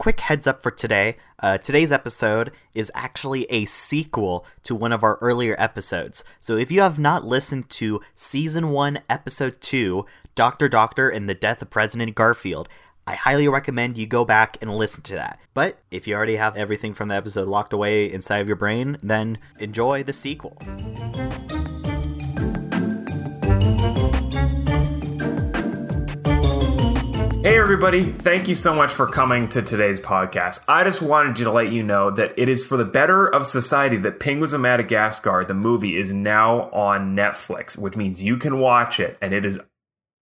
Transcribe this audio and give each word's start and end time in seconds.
quick 0.00 0.20
heads 0.20 0.46
up 0.46 0.62
for 0.62 0.70
today. 0.70 1.18
Uh, 1.40 1.58
today's 1.58 1.92
episode 1.92 2.50
is 2.74 2.90
actually 2.94 3.44
a 3.50 3.66
sequel 3.66 4.46
to 4.62 4.74
one 4.74 4.92
of 4.92 5.04
our 5.04 5.18
earlier 5.20 5.54
episodes. 5.58 6.24
So 6.40 6.56
if 6.56 6.72
you 6.72 6.80
have 6.80 6.98
not 6.98 7.26
listened 7.26 7.68
to 7.70 8.00
season 8.14 8.70
one, 8.70 9.00
episode 9.10 9.60
two, 9.60 10.06
Doctor 10.34 10.70
Doctor 10.70 11.10
and 11.10 11.28
the 11.28 11.34
Death 11.34 11.60
of 11.60 11.68
President 11.68 12.14
Garfield, 12.14 12.66
I 13.06 13.14
highly 13.14 13.46
recommend 13.46 13.98
you 13.98 14.06
go 14.06 14.24
back 14.24 14.56
and 14.62 14.74
listen 14.74 15.02
to 15.02 15.14
that. 15.16 15.38
But 15.52 15.82
if 15.90 16.06
you 16.08 16.14
already 16.14 16.36
have 16.36 16.56
everything 16.56 16.94
from 16.94 17.08
the 17.08 17.16
episode 17.16 17.48
locked 17.48 17.74
away 17.74 18.10
inside 18.10 18.38
of 18.38 18.48
your 18.48 18.56
brain, 18.56 18.96
then 19.02 19.36
enjoy 19.58 20.02
the 20.02 20.14
sequel. 20.14 20.56
Hey, 27.42 27.58
everybody. 27.58 28.02
Thank 28.02 28.48
you 28.48 28.54
so 28.54 28.74
much 28.74 28.92
for 28.92 29.06
coming 29.06 29.48
to 29.48 29.62
today's 29.62 29.98
podcast. 29.98 30.62
I 30.68 30.84
just 30.84 31.00
wanted 31.00 31.36
to 31.36 31.50
let 31.50 31.72
you 31.72 31.82
know 31.82 32.10
that 32.10 32.34
it 32.36 32.50
is 32.50 32.66
for 32.66 32.76
the 32.76 32.84
better 32.84 33.26
of 33.26 33.46
society 33.46 33.96
that 33.96 34.20
Penguins 34.20 34.52
of 34.52 34.60
Madagascar, 34.60 35.42
the 35.44 35.54
movie, 35.54 35.96
is 35.96 36.12
now 36.12 36.68
on 36.70 37.16
Netflix, 37.16 37.78
which 37.78 37.96
means 37.96 38.22
you 38.22 38.36
can 38.36 38.58
watch 38.58 39.00
it, 39.00 39.16
and 39.22 39.32
it 39.32 39.46
is 39.46 39.58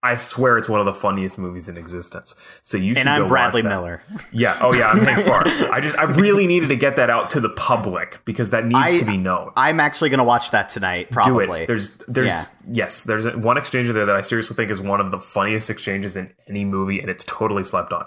I 0.00 0.14
swear 0.14 0.56
it's 0.56 0.68
one 0.68 0.78
of 0.78 0.86
the 0.86 0.92
funniest 0.92 1.38
movies 1.38 1.68
in 1.68 1.76
existence. 1.76 2.36
So 2.62 2.76
you 2.76 2.94
should. 2.94 3.00
And 3.00 3.08
I'm 3.08 3.22
go 3.22 3.28
Bradley. 3.28 3.62
Miller. 3.62 4.00
Yeah. 4.32 4.56
Oh 4.60 4.72
yeah. 4.72 4.90
I'm 4.90 5.00
Hank 5.00 5.24
Farr. 5.24 5.42
I 5.72 5.80
just 5.80 5.96
I 5.98 6.04
really 6.04 6.46
needed 6.46 6.68
to 6.68 6.76
get 6.76 6.94
that 6.96 7.10
out 7.10 7.30
to 7.30 7.40
the 7.40 7.48
public 7.48 8.20
because 8.24 8.50
that 8.50 8.64
needs 8.64 8.78
I- 8.90 8.98
to 8.98 9.04
be 9.04 9.16
known. 9.16 9.50
I'm 9.56 9.80
actually 9.80 10.10
going 10.10 10.18
to 10.18 10.24
watch 10.24 10.52
that 10.52 10.68
tonight, 10.68 11.08
Do 11.08 11.14
probably. 11.14 11.62
it. 11.62 11.66
There's 11.66 11.96
there's 12.06 12.28
Yeah. 12.28 12.44
yes. 12.70 13.02
There's 13.04 13.26
one 13.36 13.58
exchange 13.58 13.88
there 13.88 14.06
that 14.06 14.14
I 14.16 14.20
seriously 14.20 14.54
think 14.54 14.70
is 14.70 14.80
one 14.80 15.00
of 15.00 15.10
the 15.10 15.18
funniest 15.18 15.68
exchanges 15.68 16.16
in 16.16 16.32
any 16.46 16.64
movie, 16.64 17.00
and 17.00 17.10
it's 17.10 17.24
totally 17.24 17.64
slept 17.64 17.92
on. 17.92 18.06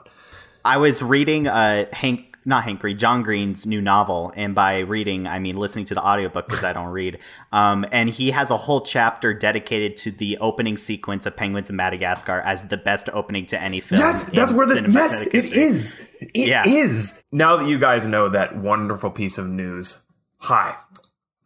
I 0.63 0.77
was 0.77 1.01
reading 1.01 1.47
uh, 1.47 1.85
Hank, 1.91 2.30
not 2.45 2.63
Hank 2.63 2.79
Green, 2.79 2.97
John 2.97 3.21
Green's 3.23 3.65
new 3.65 3.81
novel, 3.81 4.33
and 4.35 4.55
by 4.55 4.79
reading 4.79 5.27
I 5.27 5.39
mean 5.39 5.57
listening 5.57 5.85
to 5.85 5.93
the 5.95 6.03
audiobook 6.03 6.47
because 6.47 6.63
I 6.63 6.73
don't 6.73 6.89
read. 6.89 7.19
Um, 7.51 7.85
and 7.91 8.09
he 8.09 8.31
has 8.31 8.49
a 8.49 8.57
whole 8.57 8.81
chapter 8.81 9.33
dedicated 9.33 9.97
to 9.97 10.11
the 10.11 10.37
opening 10.39 10.77
sequence 10.77 11.25
of 11.25 11.35
Penguins 11.35 11.69
in 11.69 11.75
Madagascar 11.75 12.39
as 12.39 12.67
the 12.69 12.77
best 12.77 13.09
opening 13.13 13.45
to 13.47 13.61
any 13.61 13.79
film. 13.79 14.01
Yes, 14.01 14.23
that's 14.31 14.51
where 14.53 14.65
this. 14.65 14.79
cinematic 14.79 14.93
Yes, 14.93 15.21
it 15.21 15.31
history. 15.33 15.61
is. 15.63 16.07
It 16.19 16.31
is. 16.33 17.13
Yeah. 17.15 17.21
Now 17.31 17.57
that 17.57 17.67
you 17.67 17.77
guys 17.77 18.07
know 18.07 18.29
that 18.29 18.57
wonderful 18.57 19.11
piece 19.11 19.37
of 19.37 19.47
news, 19.47 20.03
hi, 20.37 20.75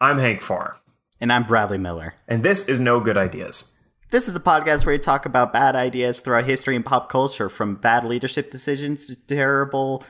I'm 0.02 0.18
Hank 0.20 0.42
Farr, 0.42 0.80
And 1.20 1.32
I'm 1.34 1.44
Bradley 1.44 1.78
Miller. 1.78 2.16
and 2.28 2.44
this 2.44 2.68
is 2.70 2.80
No 2.80 3.00
Good 3.00 3.18
Ideas. 3.18 3.72
This 4.12 4.28
is 4.28 4.34
the 4.34 4.40
podcast 4.40 4.86
where 4.86 4.94
we 4.96 5.00
talk 5.00 5.26
about 5.26 5.52
bad 5.52 5.76
ideas 5.76 6.20
throughout 6.20 6.46
history 6.46 6.76
and 6.76 6.86
pop 6.86 7.10
culture, 7.10 7.50
from 7.50 7.76
bad 7.76 8.06
leadership 8.06 8.50
decisions 8.52 9.08
to 9.08 9.16
terrible 9.16 10.04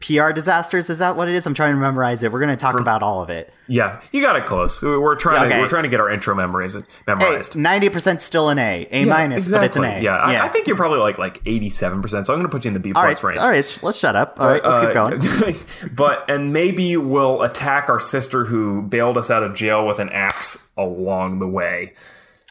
PR 0.00 0.30
disasters. 0.30 0.90
Is 0.90 0.98
that 0.98 1.16
what 1.16 1.28
it 1.28 1.34
is? 1.34 1.44
I'm 1.44 1.54
trying 1.54 1.74
to 1.74 1.80
memorize 1.80 2.22
it. 2.22 2.30
We're 2.30 2.38
going 2.38 2.50
to 2.50 2.56
talk 2.56 2.78
about 2.78 3.02
all 3.02 3.20
of 3.20 3.30
it. 3.30 3.52
Yeah, 3.66 4.00
you 4.12 4.22
got 4.22 4.36
it 4.36 4.46
close. 4.46 4.80
We're 4.80 5.16
trying 5.16 5.42
Okay. 5.46 5.56
to 5.56 5.60
we're 5.60 5.68
trying 5.68 5.82
to 5.82 5.88
get 5.88 5.98
our 5.98 6.08
intro 6.08 6.36
memories 6.36 6.76
memorized. 7.06 7.56
ninety 7.56 7.88
percent 7.88 8.22
still 8.22 8.48
an 8.48 8.58
A, 8.60 8.86
A 8.92 9.00
Yeah, 9.00 9.04
minus, 9.12 9.50
but 9.50 9.64
it's 9.64 9.74
an 9.76 9.82
A. 9.82 9.86
exactly. 9.98 10.04
Yeah, 10.04 10.16
I, 10.42 10.44
I 10.46 10.48
think 10.48 10.68
you're 10.68 10.76
probably 10.76 11.00
like 11.00 11.18
like 11.18 11.42
87. 11.44 12.00
percent 12.00 12.26
So 12.26 12.32
I'm 12.32 12.38
going 12.38 12.48
to 12.48 12.56
put 12.56 12.64
you 12.64 12.68
in 12.68 12.74
the 12.74 12.80
B 12.80 12.92
All 12.92 13.02
plus 13.02 13.24
right, 13.24 13.30
range. 13.30 13.40
all 13.40 13.48
right. 13.48 13.78
Let's 13.82 13.98
shut 13.98 14.14
up. 14.14 14.36
All 14.38 14.46
right, 14.46 14.64
let's 14.64 14.78
keep 14.78 14.90
Uh, 14.90 15.08
going. 15.08 15.56
but 15.94 16.30
and 16.30 16.52
maybe 16.52 16.96
we'll 16.96 17.42
attack 17.42 17.88
our 17.90 18.00
sister 18.00 18.44
who 18.44 18.82
bailed 18.82 19.18
us 19.18 19.30
out 19.32 19.42
of 19.42 19.54
jail 19.54 19.84
with 19.84 19.98
an 19.98 20.10
axe 20.10 20.68
along 20.76 21.40
the 21.40 21.48
way. 21.48 21.94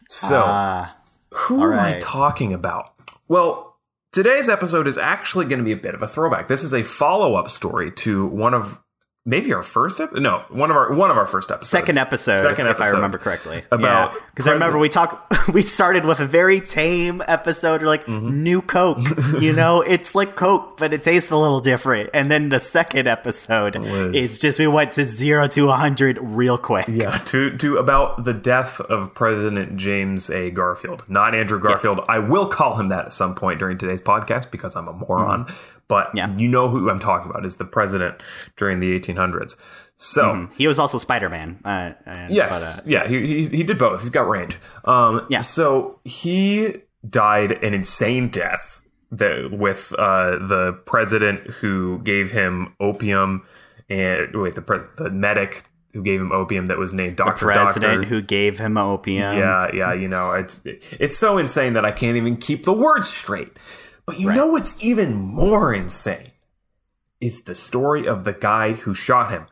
So 0.10 0.44
Ah, 0.46 0.96
who 1.32 1.72
am 1.72 1.80
I 1.80 1.98
talking 2.00 2.54
about? 2.54 2.94
Well, 3.30 3.67
today's 4.12 4.50
episode 4.50 4.88
is 4.88 4.98
actually 4.98 5.46
going 5.46 5.60
to 5.60 5.66
be 5.66 5.72
a 5.72 5.78
bit 5.78 5.96
of 5.96 6.02
a 6.02 6.08
throwback. 6.08 6.48
This 6.48 6.64
is 6.64 6.74
a 6.74 6.84
follow 6.84 7.36
up 7.36 7.50
story 7.50 7.92
to 7.92 8.26
one 8.28 8.54
of 8.54 8.80
maybe 9.28 9.54
our 9.54 9.62
first 9.62 10.00
ep- 10.00 10.14
no 10.14 10.44
one 10.50 10.72
of 10.72 10.78
our 10.78 10.92
one 10.94 11.12
of 11.12 11.18
our 11.18 11.28
first 11.28 11.52
episodes. 11.52 11.70
second 11.70 11.98
episode, 12.00 12.38
Second 12.38 12.66
episode, 12.68 12.84
if 12.88 12.94
I 12.94 12.96
remember 12.96 13.20
correctly. 13.20 13.64
About 13.72 14.14
because 14.32 14.48
I 14.48 14.54
remember 14.54 14.80
we 14.80 14.90
talked. 14.90 15.36
We 15.48 15.62
started 15.62 16.04
with 16.04 16.20
a 16.20 16.26
very 16.26 16.60
tame 16.60 17.24
episode, 17.26 17.82
like 17.82 18.06
Mm-hmm. 18.06 18.44
new 18.44 18.62
Coke. 18.62 18.98
you 19.42 19.54
know, 19.54 19.80
it's 19.82 20.14
like 20.14 20.36
Coke, 20.36 20.78
but 20.78 20.92
it 20.94 21.04
tastes 21.04 21.32
a 21.32 21.38
little 21.38 21.62
different. 21.62 22.10
And 22.14 22.30
then 22.30 22.50
the 22.50 22.60
second 22.60 23.08
episode 23.08 23.78
Was- 23.78 24.14
is 24.14 24.40
just 24.40 24.60
we 24.60 24.68
went 24.68 24.92
to 24.94 25.06
zero 25.06 25.48
to 25.48 25.70
a 25.70 25.74
hundred 25.74 26.18
real 26.22 26.58
quick. 26.58 26.88
Yeah, 26.90 27.18
to 27.32 27.56
to 27.58 27.78
about 27.78 28.26
the 28.26 28.34
death 28.34 28.82
of 28.82 29.14
President 29.14 29.78
James 29.78 30.30
A. 30.30 30.52
Garfield, 30.52 31.04
not 31.08 31.34
Andrew 31.34 31.60
Garfield. 31.60 32.02
I 32.10 32.20
will 32.20 32.48
call 32.48 32.76
him 32.76 32.90
that 32.90 33.06
at 33.06 33.14
some 33.14 33.34
point 33.36 33.60
during 33.60 33.78
today's 33.78 34.02
podcast 34.02 34.52
because 34.52 34.76
I'm 34.76 34.90
a 34.90 34.94
moron. 34.94 35.48
But 35.88 36.08
Mm-hmm. 36.08 36.18
Yeah. 36.18 36.36
you 36.38 36.48
know 36.50 36.68
who 36.70 36.90
I'm 36.90 37.00
talking 37.00 37.30
about 37.32 37.46
is 37.46 37.58
the 37.58 37.66
president 37.66 38.22
during 38.58 38.80
the 38.82 38.98
1800s. 39.00 39.56
So 39.96 40.48
He 40.58 40.68
was 40.68 40.78
also 40.80 40.98
Spider 40.98 41.30
Man. 41.30 41.60
Uh, 41.66 41.94
uh, 42.06 42.28
yes, 42.30 42.76
but, 42.76 42.84
uh, 42.84 42.88
yeah, 42.90 43.08
he, 43.08 43.26
he 43.26 43.46
he 43.58 43.64
did 43.64 43.78
both. 43.78 44.02
He's 44.02 44.10
got 44.10 44.28
range. 44.28 44.58
Um, 44.86 45.26
Yeah. 45.30 45.40
So 45.42 46.00
he 46.04 46.76
died 47.10 47.52
an 47.64 47.74
insane 47.74 48.28
death 48.30 48.84
that 49.12 49.52
with 49.52 49.94
uh, 49.98 50.32
the 50.46 50.74
president 50.86 51.48
who 51.48 52.00
gave 52.00 52.32
him 52.32 52.74
opium 52.80 53.44
and 53.90 54.36
wait 54.36 54.56
the 54.56 54.62
pre- 54.62 54.80
the 54.98 55.10
medic 55.10 55.64
who 55.94 56.04
gave 56.04 56.20
him 56.20 56.32
opium 56.34 56.66
that 56.68 56.78
was 56.78 56.92
named 56.94 57.16
Doctor 57.16 57.46
president 57.46 58.02
Doctor. 58.02 58.08
who 58.10 58.22
gave 58.22 58.60
him 58.60 58.78
opium. 58.78 59.38
Yeah, 59.38 59.70
yeah, 59.74 59.94
you 59.94 60.10
know, 60.10 60.34
it's 60.34 60.62
it's 60.66 61.18
so 61.18 61.38
insane 61.38 61.74
that 61.74 61.86
I 61.86 61.92
can't 61.92 62.18
even 62.18 62.36
keep 62.36 62.66
the 62.66 62.74
words 62.74 63.08
straight. 63.10 63.58
But 64.08 64.20
you 64.20 64.32
know 64.32 64.48
what's 64.48 64.82
even 64.84 65.14
more 65.16 65.74
insane 65.74 66.30
is 67.20 67.44
the 67.44 67.54
story 67.54 68.08
of 68.08 68.24
the 68.24 68.34
guy 68.34 68.72
who 68.74 68.94
shot 68.96 69.32
him. 69.32 69.46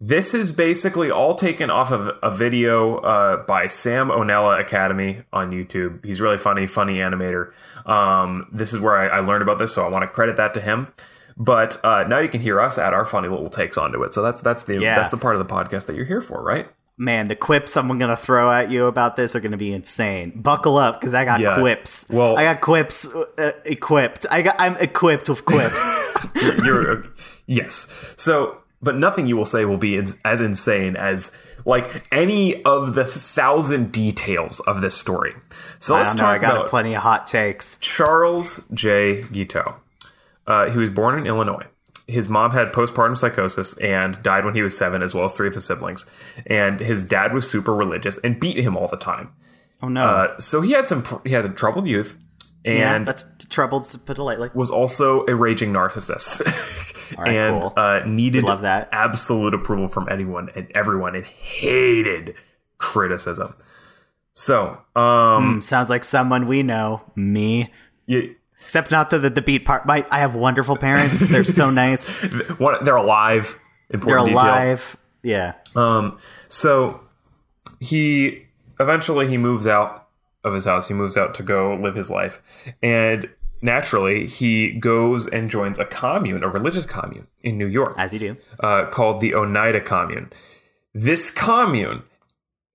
This 0.00 0.34
is 0.34 0.50
basically 0.50 1.08
all 1.12 1.34
taken 1.34 1.70
off 1.70 1.92
of 1.92 2.10
a 2.20 2.30
video 2.30 2.96
uh, 2.96 3.44
by 3.46 3.68
Sam 3.68 4.10
O'Nella 4.10 4.58
Academy 4.58 5.22
on 5.32 5.52
YouTube. 5.52 6.04
He's 6.04 6.20
really 6.20 6.38
funny, 6.38 6.66
funny 6.66 6.96
animator. 6.96 7.52
Um, 7.86 8.48
this 8.52 8.72
is 8.72 8.80
where 8.80 8.96
I, 8.96 9.18
I 9.18 9.20
learned 9.20 9.42
about 9.42 9.58
this, 9.58 9.72
so 9.72 9.86
I 9.86 9.88
want 9.88 10.02
to 10.02 10.08
credit 10.08 10.36
that 10.36 10.52
to 10.54 10.60
him. 10.60 10.88
But 11.36 11.82
uh, 11.84 12.02
now 12.08 12.18
you 12.18 12.28
can 12.28 12.40
hear 12.40 12.60
us 12.60 12.78
add 12.78 12.92
our 12.94 13.04
funny 13.04 13.28
little 13.28 13.46
takes 13.48 13.78
onto 13.78 14.02
it. 14.02 14.12
So 14.12 14.20
that's 14.22 14.40
that's 14.40 14.64
the 14.64 14.80
Yeah. 14.80 14.96
that's 14.96 15.12
the 15.12 15.16
part 15.16 15.36
of 15.36 15.46
the 15.46 15.54
podcast 15.54 15.86
that 15.86 15.94
you're 15.94 16.04
here 16.04 16.20
for, 16.20 16.42
right? 16.42 16.66
Man, 16.98 17.28
the 17.28 17.36
quips 17.36 17.76
I'm 17.76 17.88
gonna 17.98 18.16
throw 18.16 18.50
at 18.52 18.70
you 18.70 18.86
about 18.86 19.16
this 19.16 19.34
are 19.34 19.40
gonna 19.40 19.56
be 19.56 19.72
insane. 19.72 20.32
Buckle 20.36 20.76
up, 20.76 21.00
because 21.00 21.14
I 21.14 21.24
got 21.24 21.40
Yeah. 21.40 21.58
quips. 21.58 22.06
Well- 22.10 22.36
I 22.38 22.44
got 22.44 22.60
quips 22.60 23.06
uh, 23.06 23.52
equipped. 23.64 24.26
I 24.30 24.42
got 24.42 24.56
I'm 24.60 24.76
equipped 24.76 25.28
with 25.28 25.44
quips. 25.44 26.26
you're, 26.34 26.64
you're 26.64 26.90
uh, 27.04 27.06
yes. 27.46 28.14
So, 28.16 28.58
but 28.82 28.96
nothing 28.98 29.26
you 29.26 29.36
will 29.36 29.46
say 29.46 29.64
will 29.64 29.78
be 29.78 29.96
ins- 29.96 30.20
as 30.24 30.40
insane 30.40 30.94
as 30.96 31.36
like 31.64 32.04
any 32.12 32.62
of 32.64 32.94
the 32.94 33.04
thousand 33.04 33.90
details 33.92 34.60
of 34.60 34.80
this 34.82 34.96
story. 34.96 35.34
So 35.78 35.94
let's 35.94 36.14
know. 36.14 36.22
talk 36.22 36.34
I 36.34 36.38
got 36.38 36.52
about 36.56 36.68
plenty 36.68 36.94
of 36.94 37.02
hot 37.02 37.26
takes. 37.26 37.78
Charles 37.80 38.66
J. 38.74 39.22
Guiteau. 39.22 39.76
Uh, 40.46 40.70
he 40.70 40.76
was 40.78 40.90
born 40.90 41.18
in 41.18 41.26
Illinois. 41.26 41.66
His 42.08 42.28
mom 42.28 42.50
had 42.50 42.72
postpartum 42.72 43.16
psychosis 43.16 43.78
and 43.78 44.20
died 44.22 44.44
when 44.44 44.54
he 44.54 44.62
was 44.62 44.76
seven, 44.76 45.02
as 45.02 45.14
well 45.14 45.24
as 45.24 45.32
three 45.32 45.46
of 45.48 45.54
his 45.54 45.64
siblings. 45.64 46.04
And 46.46 46.80
his 46.80 47.04
dad 47.04 47.32
was 47.32 47.48
super 47.50 47.74
religious 47.74 48.18
and 48.18 48.38
beat 48.40 48.56
him 48.58 48.76
all 48.76 48.88
the 48.88 48.96
time. 48.96 49.32
Oh 49.82 49.88
no. 49.88 50.04
Uh, 50.04 50.38
so 50.38 50.60
he 50.60 50.72
had 50.72 50.88
some 50.88 51.04
he 51.24 51.30
had 51.30 51.44
a 51.44 51.48
troubled 51.48 51.86
youth, 51.86 52.18
yeah, 52.64 52.94
and 52.96 53.06
that's 53.06 53.24
troubled 53.48 53.84
to 53.86 53.98
put 53.98 54.18
it 54.18 54.22
lightly. 54.22 54.50
was 54.54 54.70
also 54.70 55.24
a 55.26 55.34
raging 55.34 55.72
narcissist 55.72 56.94
All 57.18 57.24
right, 57.24 57.34
and 57.34 57.60
cool. 57.60 57.72
uh, 57.76 58.00
needed 58.06 58.44
We 58.44 58.48
love 58.48 58.62
that. 58.62 58.88
absolute 58.92 59.54
approval 59.54 59.86
from 59.88 60.08
anyone 60.08 60.50
and 60.56 60.70
everyone 60.74 61.14
and 61.16 61.24
hated 61.26 62.34
criticism. 62.78 63.54
So, 64.34 64.78
um, 64.96 65.54
Hmm, 65.54 65.60
Sounds 65.60 65.90
like 65.90 66.04
someone 66.04 66.46
we 66.46 66.62
know. 66.62 67.02
Me. 67.14 67.70
you, 68.06 68.34
Except 68.64 68.90
not 68.90 69.10
the 69.10 69.18
the, 69.18 69.30
the 69.30 69.42
beat 69.42 69.64
part. 69.64 69.86
My, 69.86 70.04
I 70.10 70.20
have 70.20 70.34
wonderful 70.34 70.76
parents. 70.76 71.20
They're 71.20 71.44
so 71.44 71.70
nice. 71.84 72.14
one, 72.58 72.82
they're 72.84 72.96
alive. 72.96 73.58
They're 73.88 74.00
Important 74.00 74.28
detail. 74.28 74.40
alive. 74.42 74.96
Yeah. 75.22 75.54
Um, 75.76 76.18
so 76.48 77.00
he 77.80 78.46
eventually 78.80 79.28
he 79.28 79.36
moves 79.36 79.66
out 79.66 80.08
of 80.44 80.54
his 80.54 80.64
house. 80.64 80.88
He 80.88 80.94
moves 80.94 81.16
out 81.16 81.34
to 81.34 81.42
go 81.42 81.74
live 81.76 81.94
his 81.94 82.10
life, 82.10 82.40
and 82.82 83.28
naturally 83.60 84.26
he 84.26 84.72
goes 84.72 85.28
and 85.28 85.48
joins 85.50 85.78
a 85.78 85.84
commune, 85.84 86.42
a 86.42 86.48
religious 86.48 86.84
commune 86.86 87.26
in 87.42 87.58
New 87.58 87.66
York. 87.66 87.94
As 87.98 88.12
you 88.12 88.18
do. 88.18 88.36
uh, 88.60 88.86
called 88.86 89.20
the 89.20 89.34
Oneida 89.34 89.80
Commune. 89.80 90.30
This 90.94 91.30
commune, 91.30 92.02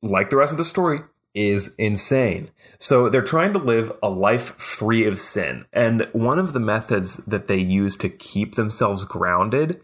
like 0.02 0.30
the 0.30 0.38
rest 0.38 0.52
of 0.54 0.58
the 0.58 0.64
story, 0.66 1.00
is 1.38 1.76
insane. 1.76 2.50
So 2.80 3.10
they're 3.10 3.22
trying 3.22 3.54
to 3.54 3.60
live 3.60 3.92
a 4.02 4.10
life 4.10 4.56
free 4.56 5.06
of 5.06 5.20
sin. 5.20 5.66
And 5.72 6.08
one 6.12 6.40
of 6.40 6.54
the 6.54 6.60
methods 6.60 7.18
that 7.18 7.48
they 7.48 7.58
use 7.58 7.96
to 7.98 8.10
keep 8.10 8.56
themselves 8.56 9.04
grounded 9.04 9.80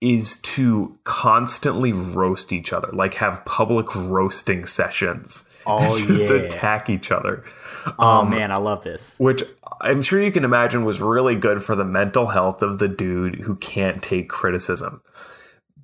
is 0.00 0.40
to 0.42 0.96
constantly 1.02 1.92
roast 1.92 2.52
each 2.52 2.72
other, 2.72 2.88
like 2.92 3.14
have 3.14 3.44
public 3.44 3.94
roasting 3.96 4.64
sessions. 4.64 5.48
Oh 5.66 5.98
just 6.06 6.32
yeah. 6.32 6.42
attack 6.42 6.88
each 6.88 7.10
other. 7.10 7.42
oh 7.98 8.20
um, 8.20 8.30
man, 8.30 8.52
I 8.52 8.58
love 8.58 8.84
this. 8.84 9.18
Which 9.18 9.42
I'm 9.80 10.02
sure 10.02 10.22
you 10.22 10.30
can 10.30 10.44
imagine 10.44 10.84
was 10.84 11.00
really 11.00 11.34
good 11.34 11.64
for 11.64 11.74
the 11.74 11.84
mental 11.84 12.26
health 12.26 12.62
of 12.62 12.78
the 12.78 12.88
dude 12.88 13.40
who 13.40 13.56
can't 13.56 14.00
take 14.00 14.28
criticism. 14.28 15.02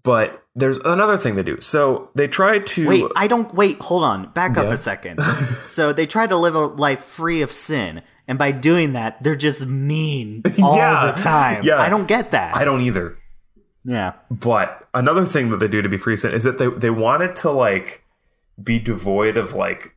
But 0.05 0.43
there's 0.57 0.79
another 0.79 1.17
thing 1.17 1.37
they 1.37 1.43
do. 1.45 1.61
So 1.61 2.11
they 2.15 2.27
try 2.27 2.59
to 2.59 2.89
Wait, 2.89 3.05
I 3.17 3.27
don't 3.29 3.55
wait, 3.55 3.79
hold 3.81 4.03
on. 4.03 4.31
Back 4.33 4.57
up 4.57 4.67
Yeah. 4.67 4.73
a 4.73 4.77
second. 4.77 5.23
so 5.23 5.93
they 5.93 6.07
try 6.07 6.27
to 6.27 6.37
live 6.37 6.55
a 6.55 6.67
life 6.67 7.05
free 7.05 7.41
of 7.43 7.53
sin, 7.53 8.03
and 8.27 8.39
by 8.39 8.51
doing 8.53 8.95
that, 8.95 9.23
they're 9.23 9.35
just 9.37 9.67
mean 9.67 10.43
all 10.63 10.77
Yeah. 10.77 11.13
the 11.13 11.21
time. 11.23 11.63
Yeah. 11.65 11.79
I 11.81 11.89
don't 11.89 12.07
get 12.07 12.33
that. 12.33 12.57
I 12.57 12.65
don't 12.65 12.81
either. 12.81 13.17
yeah. 13.85 14.15
But 14.31 14.89
another 14.93 15.25
thing 15.25 15.51
that 15.51 15.59
they 15.61 15.69
do 15.69 15.83
to 15.83 15.89
be 15.89 15.97
free 15.99 16.17
sin 16.17 16.33
is 16.35 16.43
that 16.45 16.59
they 16.59 16.67
they 16.69 16.91
wanted 16.91 17.37
to 17.37 17.51
like 17.51 18.05
be 18.63 18.79
devoid 18.81 19.37
of 19.37 19.55
like 19.55 19.97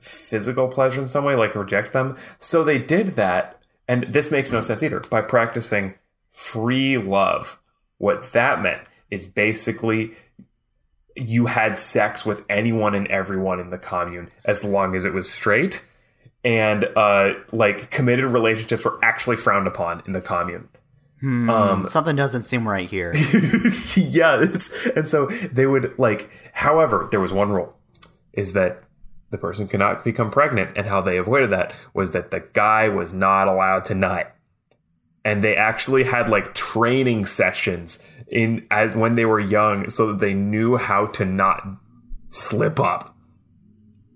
physical 0.00 0.68
pleasure 0.68 1.00
in 1.00 1.06
some 1.06 1.24
way, 1.24 1.34
like 1.34 1.54
reject 1.54 1.92
them. 1.92 2.16
So 2.38 2.62
they 2.62 2.78
did 2.78 3.08
that, 3.16 3.60
and 3.88 4.04
this 4.04 4.30
makes 4.30 4.52
no 4.52 4.60
sense 4.60 4.82
either, 4.82 5.00
by 5.10 5.22
practicing 5.22 5.94
free 6.30 6.96
love. 6.98 7.58
What 7.98 8.32
that 8.32 8.62
meant 8.62 8.80
is 9.10 9.26
basically 9.26 10.12
you 11.16 11.46
had 11.46 11.76
sex 11.76 12.24
with 12.24 12.44
anyone 12.48 12.94
and 12.94 13.06
everyone 13.08 13.58
in 13.60 13.70
the 13.70 13.78
commune 13.78 14.28
as 14.44 14.64
long 14.64 14.94
as 14.94 15.04
it 15.04 15.12
was 15.12 15.30
straight 15.30 15.84
and 16.44 16.84
uh 16.96 17.32
like 17.52 17.90
committed 17.90 18.24
relationships 18.26 18.84
were 18.84 18.98
actually 19.02 19.36
frowned 19.36 19.66
upon 19.66 20.02
in 20.06 20.12
the 20.12 20.20
commune 20.20 20.68
Um, 21.50 21.86
Something 21.86 22.16
doesn't 22.16 22.44
seem 22.44 22.66
right 22.66 22.88
here. 22.88 23.12
yeah, 23.94 24.40
it's, 24.40 24.86
and 24.96 25.06
so 25.06 25.26
they 25.26 25.66
would 25.66 25.98
like. 25.98 26.30
However, 26.54 27.08
there 27.10 27.20
was 27.20 27.30
one 27.30 27.50
rule: 27.50 27.76
is 28.32 28.54
that 28.54 28.84
the 29.30 29.36
person 29.36 29.68
cannot 29.68 30.02
become 30.02 30.30
pregnant, 30.30 30.70
and 30.76 30.86
how 30.86 31.02
they 31.02 31.18
avoided 31.18 31.50
that 31.50 31.74
was 31.92 32.12
that 32.12 32.30
the 32.30 32.40
guy 32.54 32.88
was 32.88 33.12
not 33.12 33.48
allowed 33.48 33.84
to 33.86 33.94
nut, 33.94 34.34
and 35.24 35.42
they 35.44 35.56
actually 35.56 36.04
had 36.04 36.28
like 36.28 36.54
training 36.54 37.26
sessions 37.26 38.02
in 38.28 38.66
as 38.70 38.94
when 38.94 39.14
they 39.16 39.24
were 39.24 39.40
young, 39.40 39.88
so 39.90 40.08
that 40.08 40.20
they 40.20 40.34
knew 40.34 40.76
how 40.76 41.06
to 41.06 41.24
not 41.24 41.66
slip 42.30 42.78
up. 42.80 43.14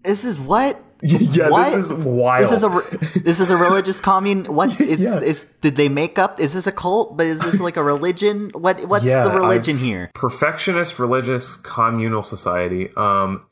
this 0.04 0.24
is 0.24 0.38
what? 0.38 0.80
yeah, 1.02 1.50
What? 1.50 1.72
this 1.72 1.90
is 1.90 1.92
wild. 1.92 2.44
This 2.44 2.52
is 2.52 2.64
a 2.64 3.18
this 3.20 3.40
is 3.40 3.50
a 3.50 3.56
religious 3.56 4.00
commune. 4.00 4.44
What 4.54 4.80
is 4.80 5.00
Yeah. 5.00 5.20
is 5.20 5.42
did 5.60 5.76
they 5.76 5.88
make 5.88 6.18
up? 6.18 6.40
Is 6.40 6.54
this 6.54 6.66
a 6.66 6.72
cult? 6.72 7.16
But 7.16 7.26
is 7.26 7.40
this 7.40 7.60
like 7.60 7.76
a 7.76 7.82
religion? 7.82 8.50
What 8.54 8.86
what's 8.88 9.04
Yeah, 9.04 9.24
the 9.24 9.32
religion 9.32 9.76
I've- 9.76 9.84
here? 9.84 10.10
Perfectionist 10.14 10.98
religious 10.98 11.56
communal 11.56 12.22
society. 12.22 12.88
Um, 12.96 13.44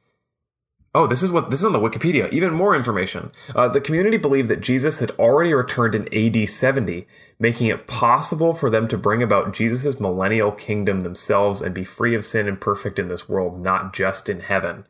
oh, 0.94 1.06
this 1.06 1.22
is 1.22 1.30
what 1.30 1.50
this 1.50 1.60
is 1.60 1.64
on 1.64 1.72
the 1.72 1.78
Wikipedia. 1.78 2.30
Even 2.32 2.52
more 2.52 2.76
information. 2.76 3.32
Uh, 3.54 3.68
the 3.68 3.80
community 3.80 4.16
believed 4.16 4.48
that 4.48 4.60
Jesus 4.60 5.00
had 5.00 5.10
already 5.12 5.52
returned 5.52 5.94
in 5.94 6.12
AD 6.14 6.48
70, 6.48 7.06
making 7.38 7.68
it 7.68 7.86
possible 7.86 8.54
for 8.54 8.68
them 8.68 8.88
to 8.88 8.98
bring 8.98 9.22
about 9.22 9.54
Jesus' 9.54 9.98
millennial 9.98 10.52
kingdom 10.52 11.00
themselves 11.00 11.62
and 11.62 11.74
be 11.74 11.84
free 11.84 12.14
of 12.14 12.24
sin 12.24 12.46
and 12.46 12.60
perfect 12.60 12.98
in 12.98 13.08
this 13.08 13.28
world, 13.28 13.60
not 13.60 13.94
just 13.94 14.28
in 14.28 14.40
heaven. 14.40 14.84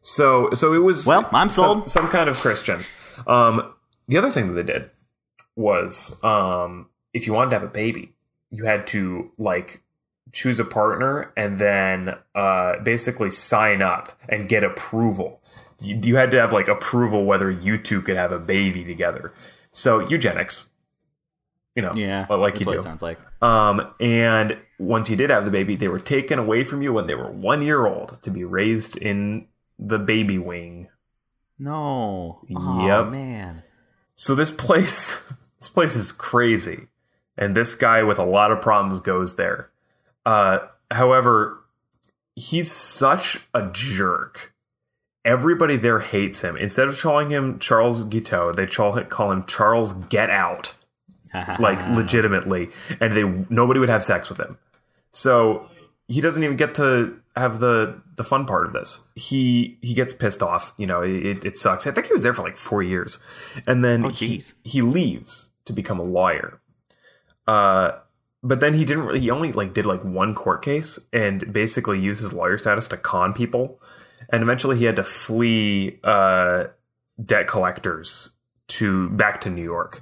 So, 0.00 0.50
so 0.54 0.72
it 0.72 0.82
was. 0.82 1.06
Well, 1.06 1.28
I'm 1.32 1.50
some- 1.50 1.64
sold. 1.64 1.88
Some, 1.88 2.08
kind 2.08 2.28
of 2.28 2.36
Christian. 2.36 2.84
Um, 3.26 3.72
the 4.08 4.18
other 4.18 4.30
thing 4.30 4.48
that 4.48 4.54
they 4.54 4.72
did 4.72 4.90
was, 5.56 6.22
um, 6.22 6.88
if 7.12 7.26
you 7.26 7.32
wanted 7.32 7.50
to 7.50 7.56
have 7.56 7.64
a 7.64 7.72
baby, 7.72 8.12
you 8.50 8.64
had 8.64 8.86
to 8.88 9.32
like 9.36 9.82
choose 10.36 10.60
a 10.60 10.64
partner 10.66 11.32
and 11.34 11.58
then 11.58 12.14
uh, 12.34 12.78
basically 12.82 13.30
sign 13.30 13.80
up 13.80 14.12
and 14.28 14.50
get 14.50 14.62
approval. 14.62 15.40
You, 15.80 15.98
you 16.02 16.16
had 16.16 16.30
to 16.32 16.38
have 16.40 16.52
like 16.52 16.68
approval 16.68 17.24
whether 17.24 17.50
you 17.50 17.78
two 17.78 18.02
could 18.02 18.16
have 18.18 18.32
a 18.32 18.38
baby 18.38 18.84
together. 18.84 19.32
So 19.70 20.00
eugenics, 20.06 20.68
you 21.74 21.80
know, 21.80 21.92
Yeah, 21.94 22.26
like 22.28 22.52
that's 22.54 22.60
you 22.60 22.66
what 22.66 22.72
do. 22.74 22.78
it 22.80 22.82
sounds 22.82 23.00
like. 23.00 23.18
Um, 23.42 23.94
and 23.98 24.58
once 24.78 25.08
you 25.08 25.16
did 25.16 25.30
have 25.30 25.46
the 25.46 25.50
baby, 25.50 25.74
they 25.74 25.88
were 25.88 26.00
taken 26.00 26.38
away 26.38 26.64
from 26.64 26.82
you 26.82 26.92
when 26.92 27.06
they 27.06 27.14
were 27.14 27.30
one 27.32 27.62
year 27.62 27.86
old 27.86 28.20
to 28.22 28.30
be 28.30 28.44
raised 28.44 28.98
in 28.98 29.46
the 29.78 29.98
baby 29.98 30.36
wing. 30.38 30.88
No. 31.58 32.42
Oh, 32.54 32.86
Yep. 32.86 33.06
man. 33.12 33.62
So 34.14 34.34
this 34.34 34.50
place, 34.50 35.22
this 35.60 35.70
place 35.70 35.96
is 35.96 36.12
crazy, 36.12 36.88
and 37.38 37.54
this 37.56 37.74
guy 37.74 38.02
with 38.02 38.18
a 38.18 38.24
lot 38.24 38.50
of 38.52 38.60
problems 38.60 39.00
goes 39.00 39.36
there. 39.36 39.70
Uh, 40.26 40.58
however, 40.90 41.62
he's 42.34 42.70
such 42.70 43.38
a 43.54 43.70
jerk. 43.72 44.52
Everybody 45.24 45.76
there 45.76 46.00
hates 46.00 46.42
him. 46.42 46.56
Instead 46.56 46.88
of 46.88 47.00
calling 47.00 47.30
him 47.30 47.58
Charles 47.58 48.04
Guiteau, 48.04 48.52
they 48.52 48.66
call 48.66 49.32
him 49.32 49.44
Charles 49.46 49.94
Get 49.94 50.28
Out. 50.28 50.74
like 51.58 51.86
legitimately, 51.90 52.70
and 52.98 53.12
they 53.12 53.24
nobody 53.50 53.78
would 53.78 53.90
have 53.90 54.02
sex 54.02 54.30
with 54.30 54.38
him. 54.40 54.56
So 55.10 55.68
he 56.08 56.22
doesn't 56.22 56.42
even 56.42 56.56
get 56.56 56.74
to 56.76 57.20
have 57.36 57.60
the 57.60 58.00
the 58.16 58.24
fun 58.24 58.46
part 58.46 58.64
of 58.66 58.72
this. 58.72 59.00
He 59.16 59.76
he 59.82 59.92
gets 59.92 60.14
pissed 60.14 60.42
off. 60.42 60.72
You 60.78 60.86
know, 60.86 61.02
it, 61.02 61.44
it 61.44 61.58
sucks. 61.58 61.86
I 61.86 61.90
think 61.90 62.06
he 62.06 62.12
was 62.14 62.22
there 62.22 62.32
for 62.32 62.42
like 62.42 62.56
four 62.56 62.82
years, 62.82 63.18
and 63.66 63.84
then 63.84 64.06
Oh, 64.06 64.08
he, 64.08 64.42
he 64.64 64.80
leaves 64.80 65.50
to 65.66 65.74
become 65.74 65.98
a 65.98 66.04
lawyer. 66.04 66.58
Uh, 67.46 67.98
but 68.46 68.60
then 68.60 68.74
he 68.74 68.84
didn't. 68.84 69.06
really 69.06 69.20
He 69.20 69.30
only 69.30 69.52
like 69.52 69.72
did 69.72 69.86
like 69.86 70.04
one 70.04 70.34
court 70.34 70.62
case 70.62 70.98
and 71.12 71.52
basically 71.52 71.98
used 71.98 72.20
his 72.20 72.32
lawyer 72.32 72.56
status 72.58 72.86
to 72.88 72.96
con 72.96 73.34
people, 73.34 73.80
and 74.30 74.42
eventually 74.42 74.76
he 74.76 74.84
had 74.84 74.96
to 74.96 75.04
flee 75.04 75.98
uh, 76.04 76.64
debt 77.22 77.48
collectors 77.48 78.30
to 78.68 79.10
back 79.10 79.40
to 79.42 79.50
New 79.50 79.64
York. 79.64 80.00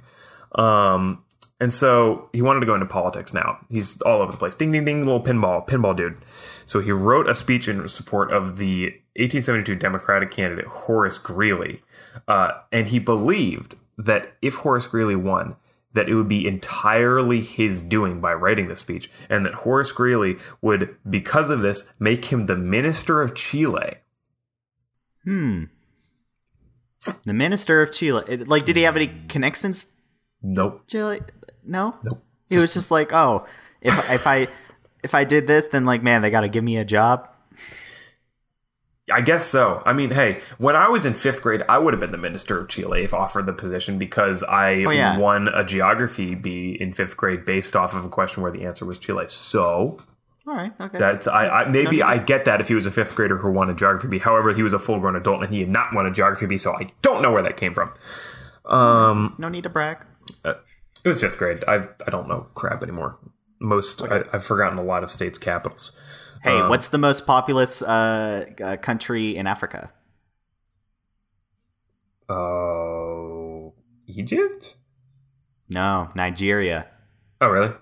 Um, 0.53 1.23
and 1.59 1.73
so 1.73 2.29
he 2.33 2.41
wanted 2.41 2.59
to 2.59 2.65
go 2.65 2.75
into 2.75 2.85
politics 2.85 3.33
now. 3.33 3.59
He's 3.69 4.01
all 4.01 4.21
over 4.21 4.31
the 4.31 4.37
place. 4.37 4.53
Ding, 4.55 4.71
ding, 4.71 4.85
ding, 4.85 5.05
little 5.05 5.23
pinball, 5.23 5.65
pinball 5.65 5.95
dude. 5.95 6.17
So 6.65 6.81
he 6.81 6.91
wrote 6.91 7.29
a 7.29 7.35
speech 7.35 7.67
in 7.67 7.87
support 7.87 8.31
of 8.31 8.57
the 8.57 8.85
1872 9.15 9.75
Democratic 9.75 10.31
candidate 10.31 10.67
Horace 10.67 11.17
Greeley. 11.17 11.81
Uh, 12.27 12.51
and 12.71 12.89
he 12.89 12.99
believed 12.99 13.75
that 13.97 14.35
if 14.41 14.55
Horace 14.55 14.87
Greeley 14.87 15.15
won, 15.15 15.55
that 15.95 16.07
it 16.07 16.15
would 16.15 16.27
be 16.27 16.47
entirely 16.47 17.41
his 17.41 17.81
doing 17.81 18.21
by 18.21 18.33
writing 18.33 18.67
the 18.67 18.75
speech, 18.75 19.09
and 19.29 19.45
that 19.45 19.53
Horace 19.55 19.91
Greeley 19.91 20.37
would, 20.61 20.95
because 21.09 21.49
of 21.49 21.61
this, 21.61 21.91
make 21.99 22.25
him 22.25 22.45
the 22.45 22.55
minister 22.55 23.21
of 23.21 23.33
Chile. 23.33 23.95
Hmm. 25.23 25.63
The 27.23 27.33
minister 27.33 27.81
of 27.81 27.91
Chile. 27.91 28.37
Like, 28.37 28.65
did 28.65 28.77
he 28.77 28.83
have 28.83 28.95
any 28.95 29.11
connections 29.27 29.87
Nope. 30.45 30.83
Chile? 30.87 31.21
No. 31.65 31.95
Nope. 32.03 32.23
He 32.49 32.57
was 32.57 32.73
just 32.73 32.91
like, 32.91 33.11
oh, 33.11 33.45
if 33.81 33.93
if 34.11 34.27
I 34.27 34.47
if 35.03 35.15
I 35.15 35.23
did 35.23 35.47
this, 35.47 35.67
then 35.69 35.85
like, 35.85 36.03
man, 36.03 36.21
they 36.21 36.29
got 36.29 36.41
to 36.41 36.49
give 36.49 36.63
me 36.63 36.77
a 36.77 36.85
job. 36.85 37.27
I 39.11 39.21
guess 39.21 39.45
so. 39.45 39.83
I 39.85 39.93
mean, 39.93 40.09
hey, 40.11 40.39
when 40.57 40.75
I 40.75 40.89
was 40.89 41.05
in 41.05 41.13
fifth 41.13 41.41
grade, 41.43 41.61
I 41.69 41.77
would 41.77 41.93
have 41.93 41.99
been 41.99 42.11
the 42.11 42.17
minister 42.17 42.59
of 42.59 42.67
Chile 42.69 43.03
if 43.03 43.13
offered 43.13 43.45
the 43.45 43.53
position 43.53 43.99
because 43.99 44.41
I 44.43 44.83
Oh, 44.83 44.89
yeah. 44.89 45.17
won 45.19 45.47
a 45.47 45.63
geography 45.63 46.33
bee 46.33 46.75
in 46.79 46.91
fifth 46.91 47.15
grade 47.15 47.45
based 47.45 47.75
off 47.75 47.93
of 47.93 48.03
a 48.03 48.09
question 48.09 48.41
where 48.41 48.51
the 48.51 48.65
answer 48.65 48.83
was 48.83 48.97
Chile. 48.97 49.25
So 49.27 49.99
All 50.47 50.55
right. 50.55 50.71
Okay. 50.81 50.97
that's 50.97 51.27
I, 51.27 51.47
I 51.47 51.69
maybe 51.69 52.01
I 52.01 52.17
get 52.17 52.45
that 52.45 52.61
if 52.61 52.67
he 52.67 52.73
was 52.73 52.87
a 52.87 52.91
fifth 52.91 53.13
grader 53.13 53.37
who 53.37 53.51
won 53.51 53.69
a 53.69 53.75
geography 53.75 54.07
bee. 54.07 54.17
However, 54.17 54.53
he 54.55 54.63
was 54.63 54.73
a 54.73 54.79
full 54.79 54.99
grown 54.99 55.15
adult 55.15 55.43
and 55.43 55.53
he 55.53 55.59
had 55.59 55.69
not 55.69 55.93
won 55.93 56.07
a 56.07 56.11
geography 56.11 56.47
bee, 56.47 56.57
so 56.57 56.71
I 56.73 56.87
don't 57.03 57.21
know 57.21 57.31
where 57.31 57.43
that 57.43 57.57
came 57.57 57.75
from. 57.75 57.91
Um, 58.65 59.35
no 59.37 59.49
need 59.49 59.63
to 59.63 59.69
brag. 59.69 59.97
it 60.43 60.57
was 61.07 61.21
fifth 61.21 61.37
grade. 61.37 61.63
I 61.67 61.87
I 62.07 62.09
don't 62.09 62.27
know 62.27 62.47
crap 62.55 62.81
anymore. 62.81 63.19
Most 63.59 64.01
I, 64.01 64.23
I've 64.33 64.43
forgotten 64.43 64.79
a 64.79 64.83
lot 64.83 65.03
of 65.03 65.11
states' 65.11 65.37
capitals. 65.37 65.91
Hey, 66.45 66.59
Um, 66.59 66.69
what's 66.69 66.89
the 66.89 66.99
most 66.99 67.25
populous 67.25 67.81
uh, 67.81 68.45
uh, 68.63 68.77
country 68.77 69.35
in 69.35 69.47
Africa? 69.47 69.91
Oh, 72.29 73.73
Egypt? 74.05 74.75
No, 75.69 76.09
Nigeria. 76.13 76.85
Oh, 77.41 77.47
really? 77.47 77.73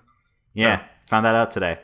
Yeah, 0.54 0.82
found 1.10 1.26
that 1.26 1.34
out 1.34 1.50
today. 1.50 1.78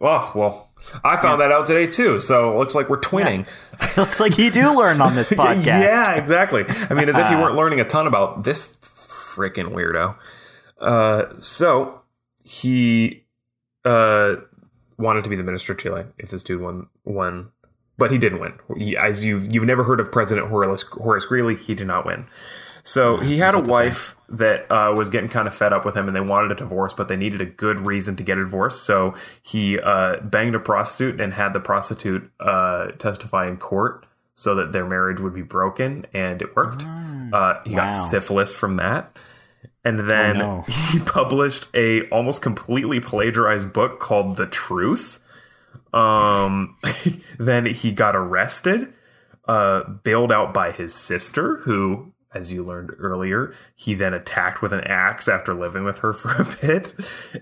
Oh, 0.00 0.32
well, 0.34 0.72
I 1.04 1.16
found 1.16 1.40
that 1.40 1.52
out 1.52 1.66
today 1.66 1.86
too. 1.90 2.18
So 2.18 2.52
it 2.52 2.58
looks 2.58 2.74
like 2.74 2.88
we're 2.90 3.00
twinning. 3.00 3.46
Looks 3.96 4.18
like 4.18 4.36
you 4.38 4.50
do 4.50 4.76
learn 4.76 5.00
on 5.00 5.14
this 5.14 5.30
podcast. 5.30 5.64
yeah, 5.66 6.14
exactly. 6.16 6.64
I 6.90 6.94
mean, 6.94 7.08
as 7.08 7.16
if 7.16 7.30
you 7.30 7.36
weren't 7.38 7.54
learning 7.62 7.78
a 7.80 7.84
ton 7.84 8.06
about 8.08 8.42
this 8.42 8.76
freaking 8.82 9.72
weirdo. 9.72 10.16
Uh, 10.80 11.40
so 11.40 12.02
he 12.42 13.24
uh, 13.84 14.34
wanted 14.98 15.24
to 15.24 15.30
be 15.30 15.36
the 15.36 15.42
minister 15.42 15.72
of 15.72 15.78
Chile 15.78 16.04
if 16.18 16.30
this 16.30 16.42
dude 16.42 16.60
won, 16.60 16.88
won, 17.04 17.50
but 17.98 18.10
he 18.10 18.18
didn't 18.18 18.40
win. 18.40 18.54
As 18.98 19.24
you've 19.24 19.52
you've 19.52 19.64
never 19.64 19.84
heard 19.84 20.00
of 20.00 20.10
President 20.12 20.48
Horace, 20.48 20.82
Horace 20.82 21.24
Greeley, 21.24 21.56
he 21.56 21.74
did 21.74 21.86
not 21.86 22.04
win. 22.06 22.26
So 22.86 23.16
he 23.16 23.38
had 23.38 23.54
a 23.54 23.60
wife 23.60 24.14
that 24.28 24.70
uh, 24.70 24.92
was 24.94 25.08
getting 25.08 25.30
kind 25.30 25.48
of 25.48 25.54
fed 25.54 25.72
up 25.72 25.86
with 25.86 25.96
him, 25.96 26.06
and 26.06 26.14
they 26.14 26.20
wanted 26.20 26.52
a 26.52 26.54
divorce, 26.54 26.92
but 26.92 27.08
they 27.08 27.16
needed 27.16 27.40
a 27.40 27.46
good 27.46 27.80
reason 27.80 28.14
to 28.16 28.22
get 28.22 28.36
a 28.36 28.42
divorce. 28.44 28.78
So 28.78 29.14
he 29.42 29.78
uh, 29.78 30.20
banged 30.20 30.54
a 30.54 30.60
prostitute 30.60 31.18
and 31.18 31.32
had 31.32 31.54
the 31.54 31.60
prostitute 31.60 32.30
uh, 32.40 32.88
testify 32.98 33.46
in 33.46 33.56
court 33.56 34.04
so 34.34 34.54
that 34.56 34.72
their 34.72 34.84
marriage 34.84 35.18
would 35.18 35.32
be 35.32 35.40
broken, 35.42 36.04
and 36.12 36.42
it 36.42 36.54
worked. 36.54 36.82
uh, 37.32 37.60
he 37.64 37.74
got 37.74 37.88
syphilis 37.90 38.54
from 38.54 38.76
that, 38.76 39.18
and 39.84 39.98
then 39.98 40.38
no. 40.38 40.64
he 40.92 40.98
published 41.00 41.68
a 41.74 42.08
almost 42.08 42.42
completely 42.42 43.00
plagiarized 43.00 43.72
book 43.72 44.00
called 44.00 44.36
The 44.36 44.46
Truth. 44.46 45.20
Um, 45.92 46.76
then 47.38 47.66
he 47.66 47.92
got 47.92 48.16
arrested, 48.16 48.92
uh, 49.46 49.84
bailed 50.02 50.32
out 50.32 50.54
by 50.54 50.72
his 50.72 50.94
sister, 50.94 51.58
who, 51.58 52.13
as 52.34 52.52
you 52.52 52.62
learned 52.62 52.90
earlier, 52.98 53.54
he 53.74 53.94
then 53.94 54.12
attacked 54.12 54.60
with 54.60 54.72
an 54.72 54.80
axe 54.80 55.28
after 55.28 55.54
living 55.54 55.84
with 55.84 55.98
her 55.98 56.12
for 56.12 56.42
a 56.42 56.44
bit. 56.44 56.94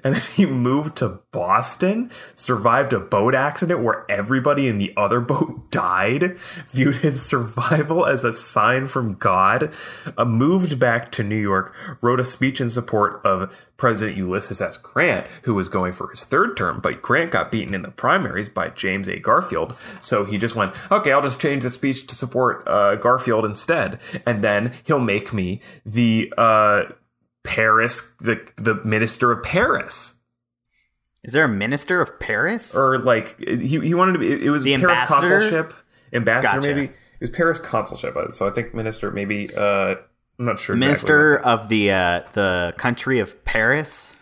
And 0.04 0.14
then 0.14 0.22
he 0.36 0.46
moved 0.46 0.96
to 0.98 1.20
Boston, 1.32 2.10
survived 2.34 2.92
a 2.92 3.00
boat 3.00 3.34
accident 3.34 3.82
where 3.82 4.04
everybody 4.10 4.68
in 4.68 4.78
the 4.78 4.92
other 4.96 5.20
boat 5.20 5.70
died, 5.70 6.36
viewed 6.68 6.96
his 6.96 7.22
survival 7.22 8.06
as 8.06 8.24
a 8.24 8.34
sign 8.34 8.86
from 8.86 9.14
God, 9.14 9.72
uh, 10.16 10.24
moved 10.24 10.78
back 10.78 11.10
to 11.12 11.22
New 11.22 11.36
York, 11.36 11.74
wrote 12.00 12.20
a 12.20 12.24
speech 12.24 12.60
in 12.60 12.68
support 12.68 13.24
of 13.24 13.68
President 13.76 14.16
Ulysses 14.16 14.60
S. 14.60 14.76
Grant, 14.76 15.26
who 15.42 15.54
was 15.54 15.68
going 15.68 15.92
for 15.92 16.08
his 16.08 16.24
third 16.24 16.56
term, 16.56 16.80
but 16.80 17.02
Grant 17.02 17.32
got 17.32 17.50
beaten 17.50 17.74
in 17.74 17.82
the 17.82 17.90
primaries 17.90 18.48
by 18.48 18.68
James 18.68 19.08
A. 19.08 19.18
Garfield. 19.18 19.76
So 20.00 20.24
he 20.24 20.38
just 20.38 20.54
went, 20.54 20.74
okay, 20.92 21.10
I'll 21.10 21.22
just 21.22 21.40
change 21.40 21.64
the 21.64 21.70
speech 21.70 22.06
to 22.06 22.14
support 22.14 22.62
uh, 22.68 22.94
Garfield 22.96 23.44
instead. 23.44 23.98
And 24.24 24.42
then 24.42 24.72
he'll 24.84 24.98
make 25.00 25.32
me 25.32 25.60
the 25.86 26.32
uh, 26.38 26.82
Paris, 27.44 28.14
the, 28.20 28.40
the 28.56 28.76
minister 28.84 29.32
of 29.32 29.42
Paris. 29.42 30.18
Is 31.24 31.32
there 31.32 31.44
a 31.44 31.48
minister 31.48 32.00
of 32.00 32.18
Paris? 32.18 32.74
Or 32.74 32.98
like, 32.98 33.38
he, 33.38 33.66
he 33.80 33.94
wanted 33.94 34.12
to 34.14 34.18
be, 34.18 34.44
it 34.44 34.50
was 34.50 34.64
The 34.64 34.76
Paris 34.76 35.00
ambassador? 35.00 35.28
consulship. 35.38 35.74
Ambassador, 36.12 36.60
Gotcha. 36.60 36.74
maybe. 36.74 36.84
It 36.92 37.20
was 37.20 37.30
Paris 37.30 37.58
consulship. 37.58 38.16
So 38.32 38.46
I 38.48 38.50
think 38.50 38.74
minister, 38.74 39.10
maybe, 39.10 39.54
uh, 39.54 39.94
I'm 40.38 40.44
not 40.46 40.58
sure. 40.58 40.74
minister 40.76 41.34
what- 41.36 41.44
of 41.44 41.68
the 41.68 41.92
uh, 41.92 42.22
the 42.32 42.74
country 42.76 43.18
of 43.20 43.44
Paris. 43.44 44.16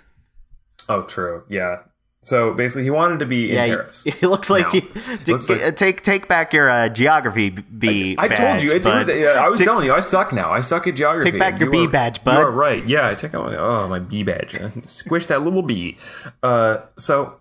Oh, 0.88 1.02
true. 1.02 1.44
Yeah. 1.48 1.78
So 2.22 2.52
basically, 2.52 2.82
he 2.84 2.90
wanted 2.90 3.20
to 3.20 3.26
be 3.26 3.48
in 3.50 3.56
Yeah, 3.56 3.66
Paris. 3.76 4.06
it 4.06 4.22
looks 4.22 4.50
like 4.50 4.66
No. 4.66 4.72
you, 4.74 5.16
to, 5.24 5.32
Looks 5.32 5.48
like- 5.48 5.76
take 5.76 6.02
take 6.02 6.28
back 6.28 6.52
your 6.52 6.68
uh, 6.68 6.88
geography 6.90 7.48
b. 7.50 8.14
I 8.18 8.28
told 8.28 8.62
you. 8.62 8.72
It's, 8.72 8.86
it 8.86 8.90
was, 8.94 9.08
yeah, 9.08 9.42
I 9.42 9.48
was 9.48 9.58
Take- 9.60 9.66
telling 9.66 9.86
you. 9.86 9.94
I 9.94 10.00
suck 10.00 10.32
now. 10.32 10.50
I 10.52 10.60
suck 10.60 10.86
at 10.86 10.96
geography. 10.96 11.30
Take 11.30 11.40
back 11.40 11.58
your 11.58 11.72
You 11.74 11.86
B 11.86 11.90
badge, 11.90 12.22
bud. 12.22 12.34
You 12.34 12.38
are 12.40 12.50
right. 12.50 12.84
Yeah, 12.86 13.08
I 13.08 13.14
take 13.14 13.34
out 13.34 13.46
my 13.46 13.56
oh 13.56 13.88
my 13.88 13.98
B 14.00 14.22
badge. 14.22 14.54
Squish 14.84 15.26
that 15.26 15.42
little 15.42 15.62
B. 15.62 15.96
Uh, 16.42 16.78
so 16.98 17.36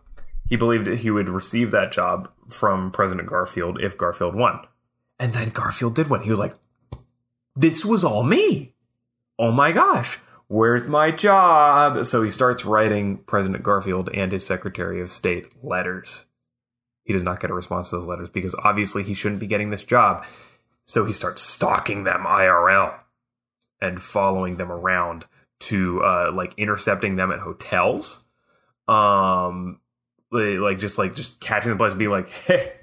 he 0.48 0.56
believed 0.56 0.86
that 0.86 1.00
he 1.00 1.12
would 1.12 1.28
receive 1.28 1.72
that 1.72 1.92
job 1.92 2.32
from 2.48 2.90
President 2.90 3.28
Garfield 3.28 3.82
if 3.82 3.98
Garfield 3.98 4.34
won, 4.34 4.62
and 5.20 5.34
then 5.34 5.50
Garfield 5.50 5.94
did 5.94 6.10
win. 6.10 6.22
He 6.24 6.30
was 6.30 6.40
like, 6.40 6.56
"This 7.54 7.84
was 7.84 8.06
all 8.06 8.24
me. 8.24 8.74
Oh 9.38 9.52
my 9.52 9.74
gosh." 9.74 10.20
Where's 10.50 10.88
my 10.88 11.12
job? 11.12 12.04
So 12.06 12.24
he 12.24 12.32
starts 12.32 12.66
writing 12.66 13.18
President 13.18 13.64
Garfield 13.64 14.10
and 14.16 14.32
his 14.32 14.44
Secretary 14.44 15.00
of 15.00 15.12
State 15.12 15.54
letters. 15.64 16.26
He 17.04 17.14
does 17.14 17.24
not 17.24 17.40
get 17.40 17.52
a 17.52 17.54
response 17.54 17.92
to 17.92 17.98
those 17.98 18.08
letters 18.08 18.30
because 18.30 18.56
obviously 18.64 19.04
he 19.04 19.14
shouldn't 19.14 19.40
be 19.40 19.46
getting 19.46 19.70
this 19.70 19.84
job. 19.84 20.26
So 20.86 21.06
he 21.06 21.14
starts 21.14 21.44
stalking 21.44 22.04
them 22.04 22.24
IRL 22.26 23.00
and 23.80 24.02
following 24.02 24.56
them 24.58 24.72
around 24.72 25.28
to 25.60 26.04
uh, 26.04 26.32
like 26.34 26.56
intercepting 26.58 27.16
them 27.16 27.32
at 27.32 27.42
hotels. 27.42 28.28
Um, 28.88 29.80
like 30.32 30.80
just 30.80 30.98
like 30.98 31.14
just 31.14 31.42
catching 31.42 31.70
the 31.70 31.78
place, 31.78 31.92
and 31.92 32.00
being 32.00 32.10
like, 32.10 32.30
"Hey, 32.30 32.74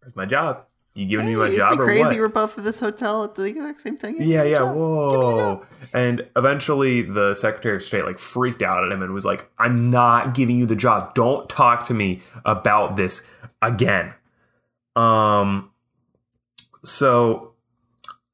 where's 0.00 0.16
my 0.16 0.26
job? 0.26 0.66
You 0.98 1.06
giving 1.06 1.26
me 1.26 1.36
my 1.36 1.54
job 1.54 1.76
the 1.76 1.82
or 1.84 1.86
crazy 1.86 2.02
what?" 2.02 2.16
we're 2.16 2.28
both 2.28 2.58
at 2.58 2.64
this 2.64 2.80
hotel 2.80 3.22
at 3.22 3.36
the 3.36 3.44
exact 3.44 3.80
same 3.82 3.96
time? 3.96 4.16
Yeah, 4.18 4.42
yeah, 4.42 4.58
Job. 4.58 4.74
whoa. 4.76 5.66
And 5.92 6.28
eventually 6.34 7.02
the 7.02 7.34
Secretary 7.34 7.76
of 7.76 7.84
State 7.84 8.04
like 8.04 8.18
freaked 8.18 8.62
out 8.62 8.84
at 8.84 8.90
him 8.90 9.00
and 9.02 9.14
was 9.14 9.24
like, 9.24 9.48
I'm 9.60 9.90
not 9.90 10.34
giving 10.34 10.58
you 10.58 10.66
the 10.66 10.74
job. 10.74 11.14
Don't 11.14 11.48
talk 11.48 11.86
to 11.86 11.94
me 11.94 12.20
about 12.44 12.96
this 12.96 13.24
again. 13.62 14.12
Um 14.96 15.70
so 16.84 17.52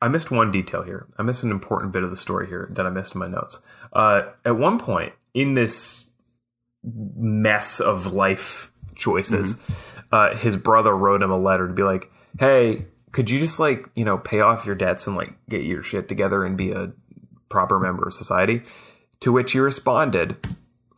I 0.00 0.09
missed 0.09 0.30
one 0.30 0.50
detail 0.50 0.85
here. 0.85 1.06
I 1.18 1.23
missed 1.23 1.44
an 1.44 1.50
important 1.50 1.92
bit 1.92 2.02
of 2.02 2.09
the 2.09 2.16
story 2.16 2.47
here 2.47 2.71
that 2.73 2.87
I 2.87 2.88
missed 2.88 3.14
in 3.14 3.18
my 3.18 3.26
notes. 3.26 3.62
Uh 3.92 4.23
at 4.47 4.56
one 4.56 4.78
point 4.78 5.12
in 5.35 5.52
this 5.52 6.12
mess 6.83 7.78
of 7.78 8.14
life 8.14 8.73
choices, 8.94 9.61
uh, 10.12 10.35
his 10.35 10.56
brother 10.56 10.97
wrote 10.97 11.23
him 11.23 11.30
a 11.30 11.38
letter 11.38 11.66
to 11.66 11.75
be 11.75 11.83
like, 11.83 12.11
"Hey, 12.38 12.87
could 13.12 13.31
you 13.31 13.38
just 13.38 13.61
like 13.61 13.88
you 13.95 14.05
know 14.05 14.19
pay 14.19 14.41
off 14.41 14.67
your 14.67 14.75
debts 14.75 15.07
and 15.07 15.17
like 15.17 15.35
get 15.49 15.64
your 15.64 15.83
shit 15.83 16.09
together 16.09 16.45
and 16.45 16.57
be 16.57 16.73
a 16.73 16.93
proper 17.49 17.79
member 17.79 18.07
of 18.07 18.14
society?" 18.14 18.62
To 19.21 19.33
which 19.33 19.53
he 19.53 19.59
responded 19.59 20.37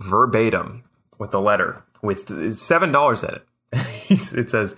verbatim 0.00 0.85
with 1.19 1.35
a 1.35 1.38
letter 1.38 1.85
with 2.02 2.52
seven 2.55 2.93
dollars 2.93 3.23
in 3.23 3.31
it. 3.31 3.47
it 3.73 4.50
says, 4.50 4.76